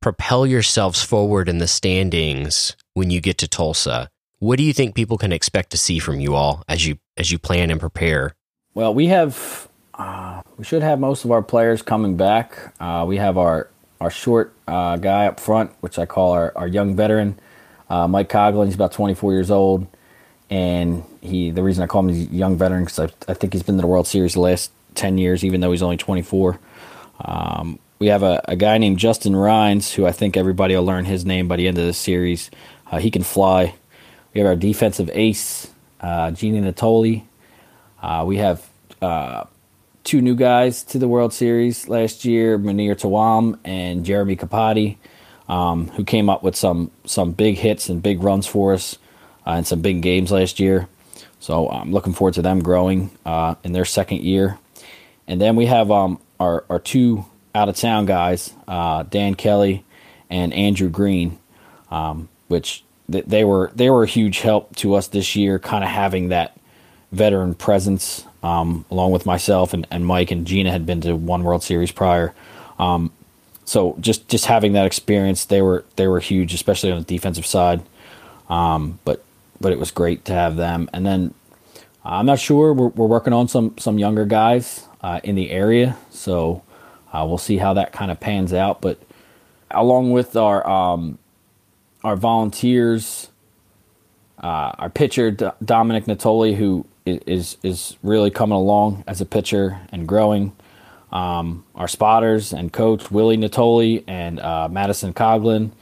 propel 0.00 0.46
yourselves 0.46 1.02
forward 1.02 1.48
in 1.48 1.58
the 1.58 1.68
standings 1.68 2.76
when 2.94 3.10
you 3.10 3.20
get 3.20 3.38
to 3.38 3.48
Tulsa. 3.48 4.08
What 4.38 4.56
do 4.56 4.64
you 4.64 4.72
think 4.72 4.94
people 4.94 5.18
can 5.18 5.32
expect 5.32 5.70
to 5.70 5.76
see 5.76 5.98
from 5.98 6.20
you 6.20 6.34
all 6.34 6.64
as 6.68 6.86
you 6.86 6.98
as 7.16 7.30
you 7.30 7.38
plan 7.38 7.70
and 7.70 7.78
prepare? 7.78 8.34
Well, 8.72 8.94
we 8.94 9.06
have 9.08 9.68
uh, 9.94 10.42
we 10.56 10.64
should 10.64 10.82
have 10.82 10.98
most 10.98 11.24
of 11.24 11.30
our 11.30 11.42
players 11.42 11.82
coming 11.82 12.16
back. 12.16 12.74
Uh, 12.80 13.04
we 13.06 13.18
have 13.18 13.36
our 13.36 13.68
our 14.00 14.10
short 14.10 14.54
uh, 14.66 14.96
guy 14.96 15.26
up 15.26 15.38
front, 15.38 15.72
which 15.80 15.98
I 15.98 16.06
call 16.06 16.32
our, 16.32 16.56
our 16.56 16.66
young 16.66 16.96
veteran, 16.96 17.38
uh, 17.90 18.08
Mike 18.08 18.30
Coglin. 18.30 18.64
He's 18.64 18.74
about 18.74 18.92
24 18.92 19.34
years 19.34 19.50
old, 19.50 19.86
and 20.50 21.04
he 21.20 21.50
the 21.50 21.62
reason 21.62 21.82
I 21.82 21.86
call 21.86 22.06
him 22.06 22.10
a 22.10 22.12
young 22.12 22.56
veteran 22.56 22.84
because 22.84 22.98
I, 22.98 23.08
I 23.28 23.34
think 23.34 23.52
he's 23.52 23.62
been 23.62 23.76
to 23.76 23.82
the 23.82 23.86
World 23.86 24.06
Series 24.06 24.34
the 24.34 24.40
last 24.40 24.72
10 24.96 25.16
years, 25.16 25.44
even 25.44 25.60
though 25.60 25.70
he's 25.70 25.82
only 25.82 25.96
24. 25.96 26.58
Um, 27.24 27.78
we 27.98 28.08
have 28.08 28.22
a, 28.22 28.40
a, 28.48 28.56
guy 28.56 28.78
named 28.78 28.98
Justin 28.98 29.36
Rhines, 29.36 29.92
who 29.92 30.06
I 30.06 30.12
think 30.12 30.36
everybody 30.36 30.74
will 30.74 30.84
learn 30.84 31.04
his 31.04 31.24
name 31.24 31.48
by 31.48 31.56
the 31.56 31.68
end 31.68 31.78
of 31.78 31.84
the 31.84 31.92
series. 31.92 32.50
Uh, 32.90 32.98
he 32.98 33.10
can 33.10 33.22
fly. 33.22 33.74
We 34.32 34.40
have 34.40 34.48
our 34.48 34.56
defensive 34.56 35.10
ace, 35.12 35.70
uh, 36.00 36.30
Gene 36.30 36.62
Natoli. 36.64 37.24
Uh, 38.02 38.24
we 38.26 38.38
have 38.38 38.66
uh, 39.02 39.44
two 40.02 40.22
new 40.22 40.34
guys 40.34 40.82
to 40.84 40.98
the 40.98 41.08
World 41.08 41.34
Series 41.34 41.88
last 41.88 42.24
year, 42.24 42.58
Munir 42.58 42.98
Tawam 42.98 43.58
and 43.64 44.04
Jeremy 44.04 44.34
Capati, 44.34 44.96
um, 45.48 45.88
who 45.88 46.04
came 46.04 46.30
up 46.30 46.42
with 46.42 46.56
some 46.56 46.90
some 47.04 47.32
big 47.32 47.58
hits 47.58 47.90
and 47.90 48.02
big 48.02 48.22
runs 48.22 48.46
for 48.46 48.72
us 48.72 48.96
uh, 49.50 49.56
in 49.56 49.64
some 49.64 49.80
big 49.80 50.00
games 50.00 50.30
last 50.30 50.60
year. 50.60 50.88
So 51.40 51.68
I'm 51.68 51.92
looking 51.92 52.12
forward 52.12 52.34
to 52.34 52.42
them 52.42 52.62
growing 52.62 53.10
uh, 53.24 53.54
in 53.64 53.72
their 53.72 53.84
second 53.84 54.22
year. 54.22 54.58
And 55.26 55.40
then 55.40 55.56
we 55.56 55.66
have 55.66 55.90
um, 55.90 56.20
our, 56.38 56.64
our 56.68 56.78
two 56.78 57.24
out 57.54 57.68
of 57.68 57.76
town 57.76 58.06
guys, 58.06 58.52
uh, 58.68 59.02
Dan 59.04 59.34
Kelly 59.34 59.84
and 60.28 60.52
Andrew 60.52 60.88
Green, 60.88 61.38
um, 61.90 62.28
which 62.48 62.84
they 63.08 63.44
were 63.44 63.72
they 63.74 63.90
were 63.90 64.04
a 64.04 64.06
huge 64.06 64.40
help 64.40 64.76
to 64.76 64.94
us 64.94 65.08
this 65.08 65.34
year, 65.34 65.58
kind 65.58 65.82
of 65.82 65.90
having 65.90 66.28
that 66.28 66.56
veteran 67.10 67.56
presence, 67.56 68.24
um, 68.44 68.84
along 68.88 69.10
with 69.10 69.26
myself 69.26 69.74
and, 69.74 69.84
and 69.90 70.06
Mike 70.06 70.30
and 70.30 70.46
Gina 70.46 70.70
had 70.70 70.86
been 70.86 71.00
to 71.00 71.16
one 71.16 71.42
World 71.42 71.64
Series 71.64 71.90
prior. 71.90 72.32
Um, 72.78 73.10
so 73.64 73.96
just 73.98 74.28
just 74.28 74.46
having 74.46 74.74
that 74.74 74.86
experience, 74.86 75.46
they 75.46 75.60
were 75.60 75.84
they 75.96 76.06
were 76.06 76.20
huge, 76.20 76.54
especially 76.54 76.92
on 76.92 76.98
the 76.98 77.04
defensive 77.04 77.46
side. 77.46 77.82
Um, 78.48 79.00
but 79.04 79.24
but 79.60 79.72
it 79.72 79.78
was 79.78 79.90
great 79.90 80.24
to 80.26 80.32
have 80.32 80.56
them. 80.56 80.88
And 80.92 81.04
then 81.04 81.34
I'm 82.04 82.26
not 82.26 82.38
sure 82.38 82.72
we're, 82.72 82.88
we're 82.88 83.06
working 83.06 83.32
on 83.32 83.48
some 83.48 83.76
some 83.78 83.98
younger 83.98 84.24
guys 84.24 84.86
uh, 85.02 85.20
in 85.22 85.34
the 85.34 85.50
area, 85.50 85.96
so 86.10 86.62
uh, 87.12 87.24
we'll 87.26 87.38
see 87.38 87.58
how 87.58 87.74
that 87.74 87.92
kind 87.92 88.10
of 88.10 88.18
pans 88.20 88.52
out. 88.52 88.80
But 88.80 89.00
along 89.70 90.12
with 90.12 90.36
our 90.36 90.66
um, 90.68 91.18
our 92.02 92.16
volunteers, 92.16 93.28
uh, 94.42 94.72
our 94.78 94.90
pitcher 94.90 95.30
Dominic 95.30 96.06
Natoli, 96.06 96.56
who 96.56 96.86
is 97.04 97.58
is 97.62 97.96
really 98.02 98.30
coming 98.30 98.56
along 98.56 99.04
as 99.06 99.20
a 99.20 99.26
pitcher 99.26 99.80
and 99.92 100.06
growing. 100.06 100.52
Um, 101.12 101.64
our 101.74 101.88
spotters 101.88 102.52
and 102.52 102.72
coach 102.72 103.10
Willie 103.10 103.36
Natoli 103.36 104.04
and 104.06 104.38
uh, 104.38 104.68
Madison 104.70 105.12
Coglin, 105.12 105.72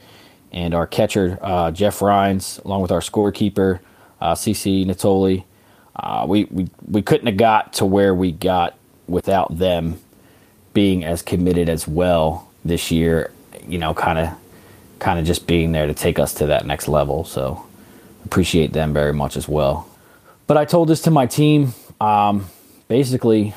and 0.51 0.73
our 0.73 0.87
catcher 0.87 1.37
uh, 1.41 1.71
Jeff 1.71 2.01
Rhines, 2.01 2.59
along 2.65 2.81
with 2.81 2.91
our 2.91 3.01
scorekeeper 3.01 3.79
uh, 4.21 4.33
CC 4.33 4.85
Natoli. 4.85 5.43
Uh, 5.95 6.25
we, 6.27 6.45
we 6.45 6.69
we 6.87 7.01
couldn't 7.01 7.27
have 7.27 7.37
got 7.37 7.73
to 7.73 7.85
where 7.85 8.15
we 8.15 8.31
got 8.31 8.77
without 9.07 9.57
them 9.57 9.99
being 10.73 11.03
as 11.03 11.21
committed 11.21 11.67
as 11.67 11.87
well 11.87 12.47
this 12.63 12.91
year. 12.91 13.31
You 13.67 13.77
know, 13.77 13.93
kind 13.93 14.19
of 14.19 14.29
kind 14.99 15.19
of 15.19 15.25
just 15.25 15.47
being 15.47 15.71
there 15.71 15.87
to 15.87 15.93
take 15.93 16.19
us 16.19 16.33
to 16.35 16.47
that 16.47 16.65
next 16.65 16.87
level. 16.87 17.23
So 17.23 17.65
appreciate 18.25 18.73
them 18.73 18.93
very 18.93 19.13
much 19.13 19.37
as 19.37 19.47
well. 19.47 19.87
But 20.47 20.57
I 20.57 20.65
told 20.65 20.89
this 20.89 21.01
to 21.03 21.11
my 21.11 21.25
team 21.25 21.73
um, 22.01 22.47
basically, 22.87 23.53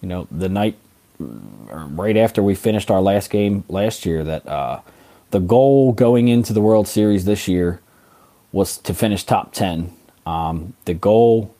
you 0.00 0.08
know, 0.08 0.26
the 0.30 0.48
night 0.48 0.76
right 1.18 2.16
after 2.16 2.42
we 2.42 2.54
finished 2.54 2.90
our 2.90 3.00
last 3.00 3.30
game 3.30 3.64
last 3.68 4.06
year 4.06 4.24
that 4.24 4.46
uh, 4.46 4.80
the 5.30 5.40
goal 5.40 5.92
going 5.92 6.28
into 6.28 6.52
the 6.52 6.60
World 6.60 6.88
Series 6.88 7.24
this 7.24 7.46
year 7.46 7.80
was 8.52 8.76
to 8.78 8.94
finish 8.94 9.24
top 9.24 9.52
10. 9.52 9.92
Um, 10.26 10.74
the 10.84 10.94
goal 10.94 11.54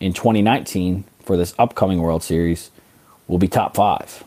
in 0.00 0.12
2019 0.12 1.04
for 1.20 1.36
this 1.36 1.54
upcoming 1.58 2.00
World 2.00 2.22
Series 2.22 2.70
will 3.26 3.38
be 3.38 3.48
top 3.48 3.74
five. 3.74 4.22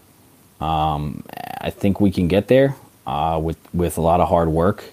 Um, 0.60 1.24
I 1.62 1.70
think 1.70 2.02
we 2.02 2.12
can 2.12 2.28
get 2.28 2.50
there 2.50 2.76
uh, 3.08 3.40
with 3.42 3.58
with 3.74 3.98
a 3.98 4.02
lot 4.02 4.20
of 4.20 4.28
hard 4.28 4.50
work, 4.50 4.84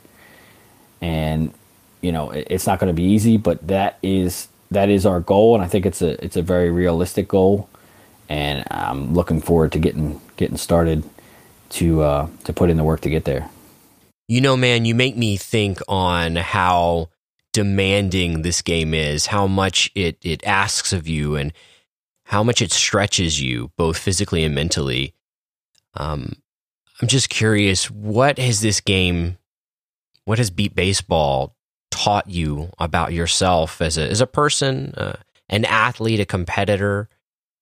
and 1.00 1.52
you 2.00 2.12
know 2.12 2.30
it, 2.30 2.46
it's 2.48 2.66
not 2.66 2.78
going 2.78 2.94
to 2.94 2.96
be 2.96 3.02
easy, 3.02 3.36
but 3.36 3.66
that 3.66 3.98
is 4.02 4.48
that 4.70 4.88
is 4.88 5.04
our 5.04 5.18
goal, 5.18 5.56
and 5.56 5.64
I 5.64 5.66
think 5.66 5.84
it's 5.84 6.02
a 6.02 6.24
it's 6.24 6.36
a 6.36 6.42
very 6.42 6.70
realistic 6.70 7.26
goal, 7.26 7.68
and 8.28 8.64
I'm 8.70 9.12
looking 9.14 9.40
forward 9.40 9.72
to 9.72 9.80
getting 9.80 10.20
getting 10.36 10.56
started 10.56 11.02
to 11.70 12.02
uh, 12.02 12.28
to 12.44 12.52
put 12.52 12.70
in 12.70 12.76
the 12.76 12.84
work 12.84 13.00
to 13.00 13.10
get 13.10 13.24
there. 13.24 13.50
You 14.28 14.40
know, 14.40 14.56
man, 14.56 14.84
you 14.84 14.94
make 14.94 15.16
me 15.16 15.36
think 15.36 15.80
on 15.88 16.36
how 16.36 17.10
demanding 17.52 18.42
this 18.42 18.60
game 18.60 18.92
is, 18.92 19.26
how 19.26 19.46
much 19.46 19.90
it 19.94 20.18
it 20.22 20.44
asks 20.44 20.92
of 20.92 21.06
you, 21.06 21.36
and 21.36 21.52
how 22.24 22.42
much 22.42 22.60
it 22.60 22.72
stretches 22.72 23.40
you 23.40 23.70
both 23.76 23.96
physically 23.96 24.42
and 24.42 24.54
mentally. 24.54 25.14
Um, 25.94 26.32
I'm 27.00 27.08
just 27.08 27.28
curious, 27.28 27.90
what 27.90 28.38
has 28.38 28.60
this 28.60 28.80
game, 28.80 29.38
what 30.24 30.38
has 30.38 30.50
Beep 30.50 30.74
Baseball 30.74 31.54
taught 31.90 32.28
you 32.28 32.70
about 32.78 33.12
yourself 33.12 33.80
as 33.80 33.96
a 33.96 34.10
as 34.10 34.20
a 34.20 34.26
person, 34.26 34.92
uh, 34.96 35.16
an 35.48 35.64
athlete, 35.64 36.20
a 36.20 36.26
competitor? 36.26 37.08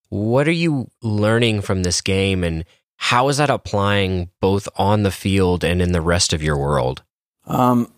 What 0.09 0.49
are 0.49 0.53
you 0.53 0.89
learning 1.03 1.61
from 1.61 1.83
this 1.83 2.01
game, 2.01 2.43
and 2.43 2.65
how 2.97 3.29
is 3.29 3.37
that 3.37 3.51
applying 3.51 4.31
both 4.41 4.69
on 4.77 5.03
the 5.03 5.11
field 5.11 5.65
and 5.65 5.83
in 5.83 5.93
the 5.93 6.01
rest 6.01 6.33
of 6.33 6.43
your 6.43 6.57
world? 6.57 7.03
Um, 7.47 7.93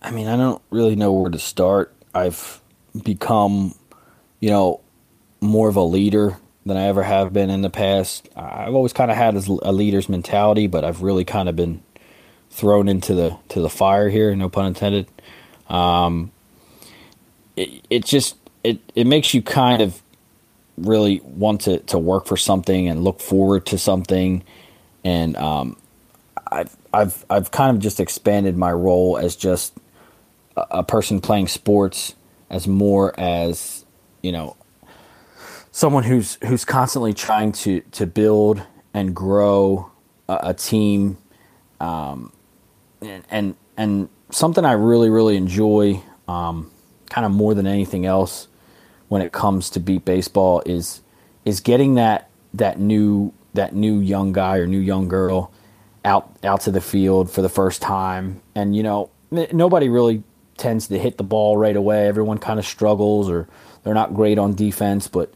I 0.00 0.10
mean, 0.10 0.28
I 0.28 0.36
don't 0.36 0.62
really 0.70 0.96
know 0.96 1.12
where 1.12 1.30
to 1.30 1.38
start. 1.38 1.92
I've 2.14 2.60
become, 3.04 3.74
you 4.40 4.50
know, 4.50 4.80
more 5.40 5.68
of 5.68 5.76
a 5.76 5.82
leader 5.82 6.38
than 6.64 6.76
I 6.76 6.84
ever 6.84 7.02
have 7.02 7.32
been 7.32 7.50
in 7.50 7.62
the 7.62 7.70
past. 7.70 8.28
I've 8.36 8.74
always 8.74 8.92
kind 8.92 9.10
of 9.10 9.16
had 9.16 9.34
a 9.34 9.72
leader's 9.72 10.08
mentality, 10.08 10.66
but 10.66 10.84
I've 10.84 11.02
really 11.02 11.24
kind 11.24 11.48
of 11.48 11.56
been 11.56 11.82
thrown 12.50 12.88
into 12.88 13.14
the 13.14 13.36
to 13.48 13.60
the 13.60 13.70
fire 13.70 14.08
here. 14.08 14.34
No 14.36 14.48
pun 14.48 14.66
intended. 14.66 15.08
Um, 15.68 16.30
it 17.56 17.84
it 17.90 18.04
just 18.04 18.36
it 18.62 18.78
it 18.94 19.06
makes 19.06 19.34
you 19.34 19.42
kind 19.42 19.82
of 19.82 20.01
really 20.86 21.20
want 21.24 21.62
to 21.62 21.78
to 21.78 21.98
work 21.98 22.26
for 22.26 22.36
something 22.36 22.88
and 22.88 23.04
look 23.04 23.20
forward 23.20 23.66
to 23.66 23.78
something, 23.78 24.42
and 25.04 25.36
um, 25.36 25.76
I've 26.50 26.76
I've 26.92 27.24
I've 27.30 27.50
kind 27.50 27.76
of 27.76 27.82
just 27.82 28.00
expanded 28.00 28.56
my 28.56 28.72
role 28.72 29.18
as 29.18 29.36
just 29.36 29.74
a, 30.56 30.82
person 30.82 31.20
playing 31.20 31.48
sports 31.48 32.14
as 32.50 32.68
more 32.68 33.18
as 33.18 33.84
you 34.22 34.32
know 34.32 34.56
someone 35.70 36.04
who's 36.04 36.38
who's 36.44 36.64
constantly 36.64 37.14
trying 37.14 37.52
to 37.52 37.80
to 37.92 38.06
build 38.06 38.62
and 38.94 39.16
grow 39.16 39.90
a, 40.28 40.38
a 40.42 40.54
team, 40.54 41.16
um, 41.80 42.32
and, 43.00 43.24
and, 43.30 43.56
and 43.76 44.08
something 44.30 44.64
I 44.64 44.72
really 44.72 45.10
really 45.10 45.36
enjoy, 45.36 46.02
um, 46.28 46.70
kind 47.08 47.24
of 47.24 47.32
more 47.32 47.54
than 47.54 47.66
anything 47.66 48.06
else, 48.06 48.48
when 49.12 49.20
it 49.20 49.30
comes 49.30 49.68
to 49.68 49.78
beep 49.78 50.06
baseball 50.06 50.62
is 50.64 51.02
is 51.44 51.60
getting 51.60 51.96
that 51.96 52.30
that 52.54 52.80
new 52.80 53.30
that 53.52 53.74
new 53.74 54.00
young 54.00 54.32
guy 54.32 54.56
or 54.56 54.66
new 54.66 54.78
young 54.78 55.06
girl 55.06 55.52
out 56.02 56.34
out 56.42 56.62
to 56.62 56.70
the 56.70 56.80
field 56.80 57.30
for 57.30 57.42
the 57.42 57.48
first 57.50 57.82
time, 57.82 58.40
and 58.54 58.74
you 58.74 58.82
know 58.82 59.10
nobody 59.30 59.90
really 59.90 60.22
tends 60.56 60.86
to 60.86 60.98
hit 60.98 61.18
the 61.18 61.24
ball 61.24 61.58
right 61.58 61.76
away. 61.76 62.08
Everyone 62.08 62.38
kind 62.38 62.58
of 62.58 62.64
struggles 62.64 63.28
or 63.28 63.46
they're 63.84 63.92
not 63.92 64.14
great 64.14 64.38
on 64.38 64.54
defense, 64.54 65.08
but 65.08 65.34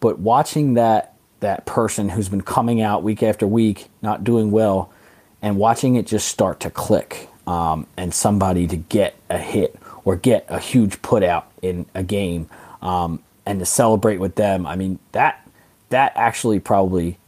but 0.00 0.18
watching 0.18 0.74
that 0.74 1.14
that 1.38 1.66
person 1.66 2.08
who's 2.08 2.28
been 2.28 2.40
coming 2.42 2.80
out 2.80 3.04
week 3.04 3.22
after 3.22 3.46
week, 3.46 3.86
not 4.02 4.24
doing 4.24 4.50
well, 4.50 4.92
and 5.40 5.56
watching 5.56 5.94
it 5.94 6.08
just 6.08 6.26
start 6.26 6.58
to 6.58 6.68
click, 6.68 7.28
um, 7.46 7.86
and 7.96 8.12
somebody 8.12 8.66
to 8.66 8.76
get 8.76 9.14
a 9.30 9.38
hit 9.38 9.78
or 10.04 10.16
get 10.16 10.44
a 10.48 10.58
huge 10.58 11.00
put 11.00 11.22
out 11.22 11.48
in 11.62 11.86
a 11.94 12.02
game, 12.02 12.48
um, 12.84 13.18
and 13.44 13.58
to 13.58 13.66
celebrate 13.66 14.18
with 14.18 14.36
them. 14.36 14.66
I 14.66 14.76
mean 14.76 15.00
that 15.12 15.46
that 15.90 16.12
actually 16.14 16.60
probably 16.60 17.18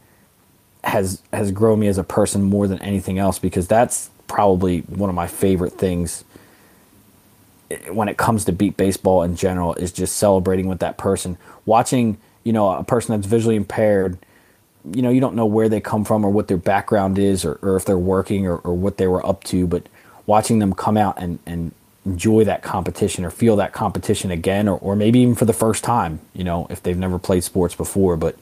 has 0.83 1.21
has 1.33 1.51
grown 1.51 1.79
me 1.79 1.87
as 1.87 1.97
a 1.97 2.03
person 2.03 2.43
more 2.43 2.67
than 2.67 2.79
anything 2.79 3.19
else 3.19 3.39
because 3.39 3.67
that's 3.67 4.09
probably 4.27 4.79
one 4.81 5.09
of 5.09 5.15
my 5.15 5.27
favorite 5.27 5.73
things 5.73 6.23
when 7.89 8.07
it 8.07 8.15
comes 8.15 8.45
to 8.45 8.53
beep 8.53 8.77
baseball 8.77 9.23
in 9.23 9.35
general 9.35 9.73
is 9.75 9.91
just 9.91 10.15
celebrating 10.15 10.67
with 10.67 10.79
that 10.79 10.97
person 10.97 11.37
watching 11.65 12.17
you 12.47 12.53
know, 12.53 12.71
a 12.71 12.83
person 12.83 13.13
that's 13.13 13.27
visually 13.27 13.57
impaired 13.57 14.17
you 14.93 15.01
know, 15.01 15.09
you 15.09 15.19
don't 15.19 15.35
know 15.35 15.45
where 15.45 15.67
they 15.67 15.81
come 15.81 16.05
from 16.05 16.23
or 16.23 16.29
what 16.29 16.47
their 16.47 16.55
background 16.55 17.19
is 17.19 17.43
or, 17.43 17.59
or 17.61 17.75
if 17.75 17.83
they're 17.83 17.97
working 17.97 18.47
or, 18.47 18.57
or 18.59 18.73
what 18.73 18.95
they 18.95 19.07
were 19.07 19.25
up 19.25 19.43
to, 19.43 19.67
but 19.67 19.89
watching 20.25 20.59
them 20.59 20.73
come 20.73 20.95
out 20.95 21.21
and, 21.21 21.39
and 21.45 21.73
enjoy 22.07 22.45
that 22.45 22.63
competition 22.63 23.25
or 23.25 23.29
feel 23.29 23.57
that 23.57 23.73
competition 23.73 24.31
again 24.31 24.67
or, 24.67 24.79
or 24.79 24.95
maybe 24.95 25.19
even 25.19 25.35
for 25.35 25.45
the 25.45 25.53
first 25.53 25.83
time, 25.83 26.19
you 26.33 26.43
know, 26.43 26.65
if 26.69 26.81
they've 26.81 26.97
never 26.97 27.19
played 27.19 27.43
sports 27.43 27.75
before. 27.75 28.15
But 28.15 28.37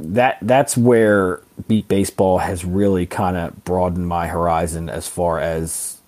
that 0.00 0.38
that's 0.42 0.76
where 0.76 1.40
beep 1.68 1.86
baseball 1.86 2.38
has 2.38 2.64
really 2.64 3.06
kind 3.06 3.36
of 3.36 3.64
broadened 3.64 4.08
my 4.08 4.26
horizon 4.26 4.88
as 4.88 5.06
far 5.06 5.38
as 5.38 5.98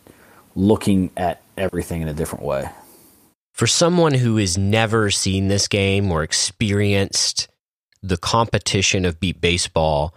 looking 0.55 1.11
at 1.17 1.43
everything 1.57 2.03
in 2.03 2.09
a 2.09 2.15
different 2.15 2.45
way. 2.45 2.69
For 3.53 3.67
someone 3.67 4.15
who 4.15 4.37
has 4.39 4.59
never 4.59 5.11
seen 5.11 5.49
this 5.49 5.69
game 5.69 6.11
or 6.11 6.23
experienced 6.23 7.49
the 8.03 8.17
competition 8.17 9.05
of 9.05 9.21
beep 9.21 9.41
baseball, 9.41 10.15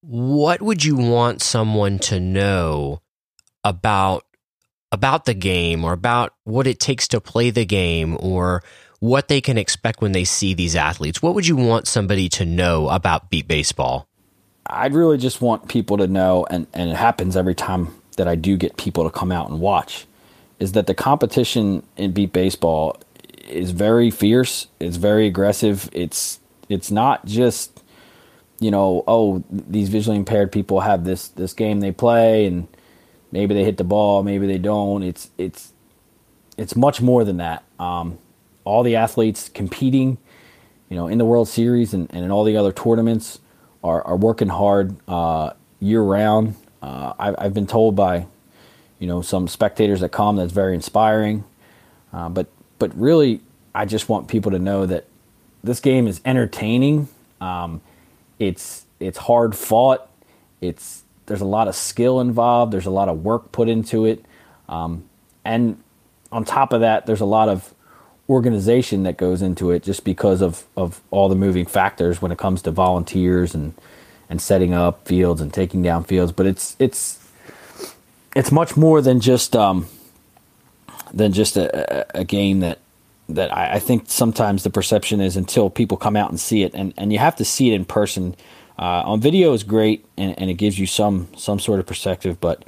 what 0.00 0.62
would 0.62 0.84
you 0.84 0.96
want 0.96 1.42
someone 1.42 1.98
to 2.00 2.20
know 2.20 3.02
about 3.64 4.24
about 4.92 5.24
the 5.24 5.34
game 5.34 5.84
or 5.84 5.92
about 5.92 6.34
what 6.44 6.66
it 6.66 6.80
takes 6.80 7.08
to 7.08 7.20
play 7.20 7.50
the 7.50 7.64
game 7.64 8.16
or 8.20 8.62
what 9.00 9.28
they 9.28 9.40
can 9.40 9.56
expect 9.56 10.00
when 10.00 10.12
they 10.12 10.24
see 10.24 10.54
these 10.54 10.76
athletes? 10.76 11.22
What 11.22 11.34
would 11.34 11.46
you 11.46 11.56
want 11.56 11.86
somebody 11.86 12.28
to 12.30 12.44
know 12.44 12.88
about 12.88 13.30
beep 13.30 13.48
baseball? 13.48 14.06
I'd 14.66 14.94
really 14.94 15.18
just 15.18 15.40
want 15.40 15.68
people 15.68 15.96
to 15.98 16.06
know, 16.06 16.46
and, 16.48 16.66
and 16.72 16.90
it 16.90 16.96
happens 16.96 17.36
every 17.36 17.54
time 17.54 17.94
that 18.16 18.28
I 18.28 18.34
do 18.34 18.56
get 18.56 18.76
people 18.76 19.04
to 19.04 19.10
come 19.10 19.32
out 19.32 19.50
and 19.50 19.60
watch, 19.60 20.06
is 20.58 20.72
that 20.72 20.86
the 20.86 20.94
competition 20.94 21.82
in 21.96 22.12
beep 22.12 22.32
baseball 22.32 23.00
is 23.48 23.70
very 23.72 24.10
fierce. 24.10 24.68
It's 24.78 24.96
very 24.96 25.26
aggressive. 25.26 25.88
It's 25.92 26.38
it's 26.68 26.90
not 26.90 27.24
just 27.26 27.82
you 28.60 28.70
know 28.70 29.02
oh 29.08 29.42
these 29.50 29.88
visually 29.88 30.18
impaired 30.18 30.52
people 30.52 30.80
have 30.80 31.04
this 31.04 31.28
this 31.28 31.52
game 31.54 31.80
they 31.80 31.90
play 31.90 32.46
and 32.46 32.68
maybe 33.32 33.54
they 33.54 33.64
hit 33.64 33.76
the 33.76 33.84
ball 33.84 34.22
maybe 34.22 34.46
they 34.46 34.58
don't. 34.58 35.02
It's 35.02 35.30
it's 35.38 35.72
it's 36.56 36.76
much 36.76 37.00
more 37.00 37.24
than 37.24 37.38
that. 37.38 37.64
Um, 37.78 38.18
all 38.64 38.82
the 38.82 38.96
athletes 38.96 39.48
competing, 39.48 40.18
you 40.90 40.96
know, 40.96 41.08
in 41.08 41.16
the 41.16 41.24
World 41.24 41.48
Series 41.48 41.94
and, 41.94 42.08
and 42.12 42.24
in 42.24 42.30
all 42.30 42.44
the 42.44 42.56
other 42.56 42.72
tournaments 42.72 43.40
are, 43.82 44.02
are 44.06 44.16
working 44.16 44.48
hard 44.48 44.96
uh, 45.08 45.52
year 45.80 46.02
round. 46.02 46.54
Uh, 46.82 47.14
I, 47.18 47.34
I've 47.38 47.54
been 47.54 47.66
told 47.66 47.96
by, 47.96 48.26
you 48.98 49.06
know, 49.06 49.22
some 49.22 49.48
spectators 49.48 50.00
that 50.00 50.10
come 50.10 50.36
that's 50.36 50.52
very 50.52 50.74
inspiring. 50.74 51.44
Uh, 52.12 52.28
but 52.28 52.48
but 52.78 52.94
really, 52.98 53.40
I 53.74 53.84
just 53.84 54.08
want 54.08 54.28
people 54.28 54.50
to 54.52 54.58
know 54.58 54.84
that 54.86 55.06
this 55.64 55.80
game 55.80 56.06
is 56.06 56.20
entertaining. 56.24 57.08
Um, 57.40 57.80
it's 58.38 58.84
it's 58.98 59.18
hard 59.18 59.54
fought. 59.54 60.08
It's 60.60 61.04
there's 61.30 61.40
a 61.40 61.46
lot 61.46 61.68
of 61.68 61.76
skill 61.76 62.20
involved. 62.20 62.72
There's 62.72 62.86
a 62.86 62.90
lot 62.90 63.08
of 63.08 63.22
work 63.22 63.52
put 63.52 63.68
into 63.68 64.04
it, 64.04 64.24
um, 64.68 65.04
and 65.44 65.80
on 66.32 66.44
top 66.44 66.72
of 66.72 66.80
that, 66.80 67.06
there's 67.06 67.20
a 67.20 67.24
lot 67.24 67.48
of 67.48 67.72
organization 68.28 69.04
that 69.04 69.16
goes 69.16 69.40
into 69.40 69.70
it 69.70 69.84
just 69.84 70.02
because 70.04 70.42
of, 70.42 70.64
of 70.76 71.00
all 71.12 71.28
the 71.28 71.36
moving 71.36 71.66
factors 71.66 72.20
when 72.20 72.32
it 72.32 72.38
comes 72.38 72.62
to 72.62 72.72
volunteers 72.72 73.54
and 73.54 73.74
and 74.28 74.42
setting 74.42 74.74
up 74.74 75.06
fields 75.06 75.40
and 75.40 75.54
taking 75.54 75.82
down 75.82 76.02
fields. 76.02 76.32
But 76.32 76.46
it's 76.46 76.74
it's 76.80 77.24
it's 78.34 78.50
much 78.50 78.76
more 78.76 79.00
than 79.00 79.20
just 79.20 79.54
um, 79.54 79.86
than 81.14 81.32
just 81.32 81.56
a, 81.56 82.18
a, 82.18 82.24
game 82.24 82.58
that 82.58 82.78
that 83.28 83.56
I, 83.56 83.74
I, 83.74 83.78
think 83.78 84.04
sometimes 84.06 84.64
the 84.64 84.70
perception 84.70 85.20
is 85.20 85.36
until 85.36 85.70
people 85.70 85.96
come 85.96 86.16
out 86.16 86.30
and 86.30 86.40
see 86.40 86.64
it, 86.64 86.74
and, 86.74 86.92
and 86.96 87.12
you 87.12 87.20
have 87.20 87.36
to 87.36 87.44
see 87.44 87.70
it 87.70 87.74
in 87.74 87.84
person. 87.84 88.34
Uh, 88.80 89.02
on 89.04 89.20
video 89.20 89.52
is 89.52 89.62
great 89.62 90.06
and, 90.16 90.34
and 90.40 90.48
it 90.48 90.54
gives 90.54 90.78
you 90.78 90.86
some 90.86 91.28
some 91.36 91.60
sort 91.60 91.78
of 91.78 91.86
perspective, 91.86 92.40
but 92.40 92.64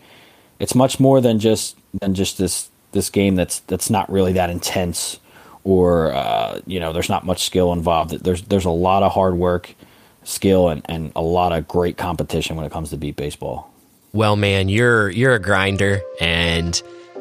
it's 0.58 0.74
much 0.74 1.00
more 1.00 1.22
than 1.22 1.38
just 1.38 1.76
than 2.00 2.14
just 2.14 2.36
this 2.36 2.68
this 2.92 3.08
game 3.08 3.34
that's 3.34 3.60
that's 3.60 3.88
not 3.88 4.12
really 4.12 4.34
that 4.34 4.50
intense 4.50 5.18
or 5.64 6.12
uh, 6.12 6.60
you 6.66 6.78
know 6.78 6.92
there's 6.92 7.08
not 7.08 7.24
much 7.24 7.42
skill 7.44 7.72
involved. 7.72 8.10
There's 8.22 8.42
there's 8.42 8.66
a 8.66 8.70
lot 8.70 9.02
of 9.02 9.12
hard 9.12 9.36
work, 9.36 9.74
skill, 10.22 10.68
and, 10.68 10.82
and 10.86 11.12
a 11.16 11.22
lot 11.22 11.52
of 11.52 11.66
great 11.66 11.96
competition 11.96 12.56
when 12.56 12.66
it 12.66 12.72
comes 12.72 12.90
to 12.90 12.98
beep 12.98 13.16
baseball. 13.16 13.72
Well, 14.12 14.36
man, 14.36 14.68
you're 14.68 15.08
you're 15.10 15.34
a 15.34 15.40
grinder 15.40 16.02
and. 16.20 16.80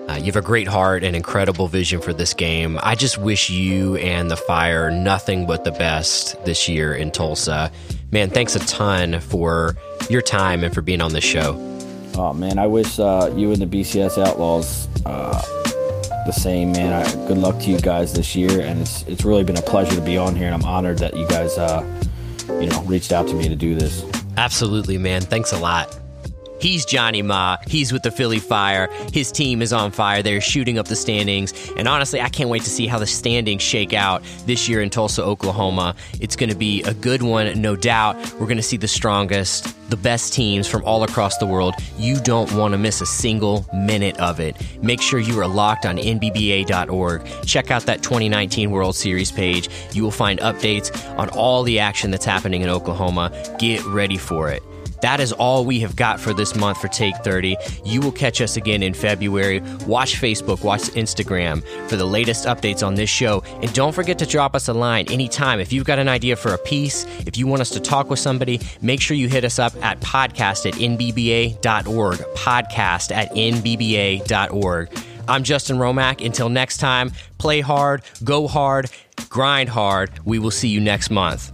Uh, 0.10 0.16
you 0.16 0.26
have 0.26 0.36
a 0.36 0.42
great 0.42 0.68
heart 0.68 1.04
and 1.04 1.16
incredible 1.16 1.68
vision 1.68 2.02
for 2.02 2.12
this 2.12 2.34
game. 2.34 2.80
I 2.82 2.96
just 2.96 3.20
wish 3.20 3.52
you 3.52 3.98
and 3.98 4.32
the 4.32 4.36
Fire 4.36 4.90
nothing 4.90 5.46
but 5.46 5.64
the 5.64 5.72
best 5.72 6.44
this 6.44 6.68
year 6.68 6.92
in 6.96 7.12
Tulsa. 7.12 7.72
Man, 8.12 8.30
thanks 8.30 8.56
a 8.56 8.60
ton 8.60 9.22
for 9.22 9.76
your 10.10 10.22
time 10.22 10.64
and 10.64 10.74
for 10.74 10.82
being 10.82 11.00
on 11.00 11.14
this 11.14 11.24
show. 11.24 11.56
Oh 12.16 12.34
man, 12.34 12.60
I 12.60 12.68
wish 12.68 13.00
uh, 13.00 13.32
you 13.36 13.52
and 13.52 13.62
the 13.62 13.66
BCS 13.66 14.22
Outlaws 14.22 14.90
uh, 15.06 15.42
the 16.26 16.34
same, 16.34 16.74
man. 16.74 16.92
I, 16.92 17.10
good 17.28 17.38
luck 17.38 17.58
to 17.62 17.70
you 17.70 17.80
guys 17.80 18.14
this 18.14 18.36
year, 18.36 18.62
and 18.62 18.82
it's 18.82 19.04
it's 19.04 19.24
really 19.24 19.46
been 19.46 19.58
a 19.58 19.62
pleasure 19.62 19.96
to 19.96 20.02
be 20.02 20.18
on 20.18 20.36
here, 20.36 20.48
and 20.48 20.54
I'm 20.54 20.66
honored 20.66 20.98
that 20.98 21.16
you 21.16 21.26
guys, 21.28 21.58
uh, 21.58 21.86
you 22.60 22.68
know, 22.68 22.82
reached 22.84 23.14
out 23.14 23.30
to 23.30 23.34
me 23.34 23.48
to 23.48 23.56
do 23.56 23.76
this. 23.76 24.04
Absolutely, 24.36 24.98
man. 24.98 25.22
Thanks 25.22 25.54
a 25.54 25.60
lot. 25.60 25.98
He's 26.62 26.86
Johnny 26.86 27.24
Ma. 27.24 27.58
He's 27.66 27.92
with 27.92 28.04
the 28.04 28.12
Philly 28.12 28.38
Fire. 28.38 28.88
His 29.12 29.32
team 29.32 29.64
is 29.64 29.74
on 29.74 29.92
fire. 29.92 30.22
They're 30.22 30.40
shooting 30.40 30.78
up 30.78 30.88
the 30.88 30.96
standings. 30.96 31.72
And 31.76 31.88
honestly, 31.88 32.22
I 32.22 32.30
can't 32.30 32.50
wait 32.50 32.62
to 32.64 32.70
see 32.70 32.86
how 32.86 33.00
the 33.00 33.08
standings 33.08 33.64
shake 33.64 33.94
out 33.94 34.24
this 34.46 34.70
year 34.70 34.82
in 34.82 34.92
Tulsa, 34.92 35.24
Oklahoma. 35.24 35.96
It's 36.20 36.36
going 36.36 36.52
to 36.52 36.56
be 36.56 36.84
a 36.84 36.94
good 36.94 37.24
one, 37.24 37.60
no 37.60 37.76
doubt. 37.76 38.16
We're 38.34 38.46
going 38.46 38.58
to 38.58 38.64
see 38.64 38.78
the 38.78 38.88
strongest, 38.88 39.76
the 39.90 39.98
best 39.98 40.34
teams 40.34 40.68
from 40.68 40.84
all 40.86 41.04
across 41.04 41.38
the 41.40 41.48
world. 41.48 41.74
You 41.98 42.20
don't 42.20 42.52
want 42.54 42.74
to 42.74 42.78
miss 42.78 43.02
a 43.02 43.08
single 43.08 43.66
minute 43.74 44.20
of 44.20 44.40
it. 44.40 44.56
Make 44.84 45.02
sure 45.02 45.20
you 45.20 45.40
are 45.40 45.48
locked 45.48 45.88
on 45.88 45.98
NBBA.org. 45.98 47.28
Check 47.44 47.72
out 47.72 47.88
that 47.88 48.04
2019 48.04 48.70
World 48.70 48.96
Series 48.96 49.32
page. 49.32 49.68
You 49.94 50.04
will 50.04 50.12
find 50.12 50.40
updates 50.40 50.92
on 51.18 51.30
all 51.30 51.64
the 51.64 51.80
action 51.80 52.12
that's 52.12 52.26
happening 52.26 52.62
in 52.62 52.70
Oklahoma. 52.70 53.32
Get 53.58 53.84
ready 53.86 54.18
for 54.18 54.52
it. 54.52 54.62
That 55.02 55.20
is 55.20 55.32
all 55.34 55.66
we 55.66 55.80
have 55.82 55.96
got 55.96 56.20
for 56.20 56.34
this 56.34 56.56
month 56.56 56.80
for 56.80 56.88
Take 56.88 57.16
30. 57.18 57.58
You 57.84 58.02
will 58.02 58.12
catch 58.12 58.42
us 58.42 58.56
again 58.56 58.84
in 58.84 58.94
February. 58.94 59.62
Watch 59.86 60.16
Facebook, 60.22 60.64
watch 60.64 60.82
Instagram 60.92 61.64
for 61.90 61.96
the 61.96 62.06
latest 62.06 62.46
updates 62.46 62.86
on 62.86 62.96
this 62.96 63.10
show. 63.10 63.44
And 63.62 63.74
don't 63.74 63.94
forget 63.94 64.20
to 64.20 64.26
drop 64.26 64.56
us 64.56 64.68
a 64.68 64.74
line 64.74 65.06
anytime. 65.12 65.60
If 65.60 65.74
you've 65.74 65.86
got 65.86 66.00
an 66.00 66.08
idea 66.08 66.36
for 66.36 66.54
a 66.54 66.58
piece, 66.58 67.06
if 67.26 67.38
you 67.38 67.48
want 67.48 67.62
us 67.62 67.72
to 67.72 67.80
talk 67.80 68.10
with 68.10 68.20
somebody, 68.20 68.60
make 68.82 69.02
sure 69.02 69.18
you 69.18 69.28
hit 69.28 69.44
us 69.44 69.60
up 69.60 69.74
at 69.84 70.00
podcast 70.02 70.68
at 70.68 70.76
nbba.org. 70.76 72.18
Podcast 72.36 73.12
at 73.12 73.32
nbba.org. 73.32 74.90
I'm 75.28 75.44
Justin 75.44 75.78
Romack. 75.78 76.26
Until 76.26 76.50
next 76.50 76.78
time, 76.78 77.12
play 77.38 77.62
hard, 77.62 78.04
go 78.24 78.48
hard, 78.48 78.92
grind 79.30 79.70
hard. 79.70 80.12
We 80.26 80.40
will 80.40 80.52
see 80.52 80.68
you 80.68 80.82
next 80.82 81.10
month. 81.10 81.52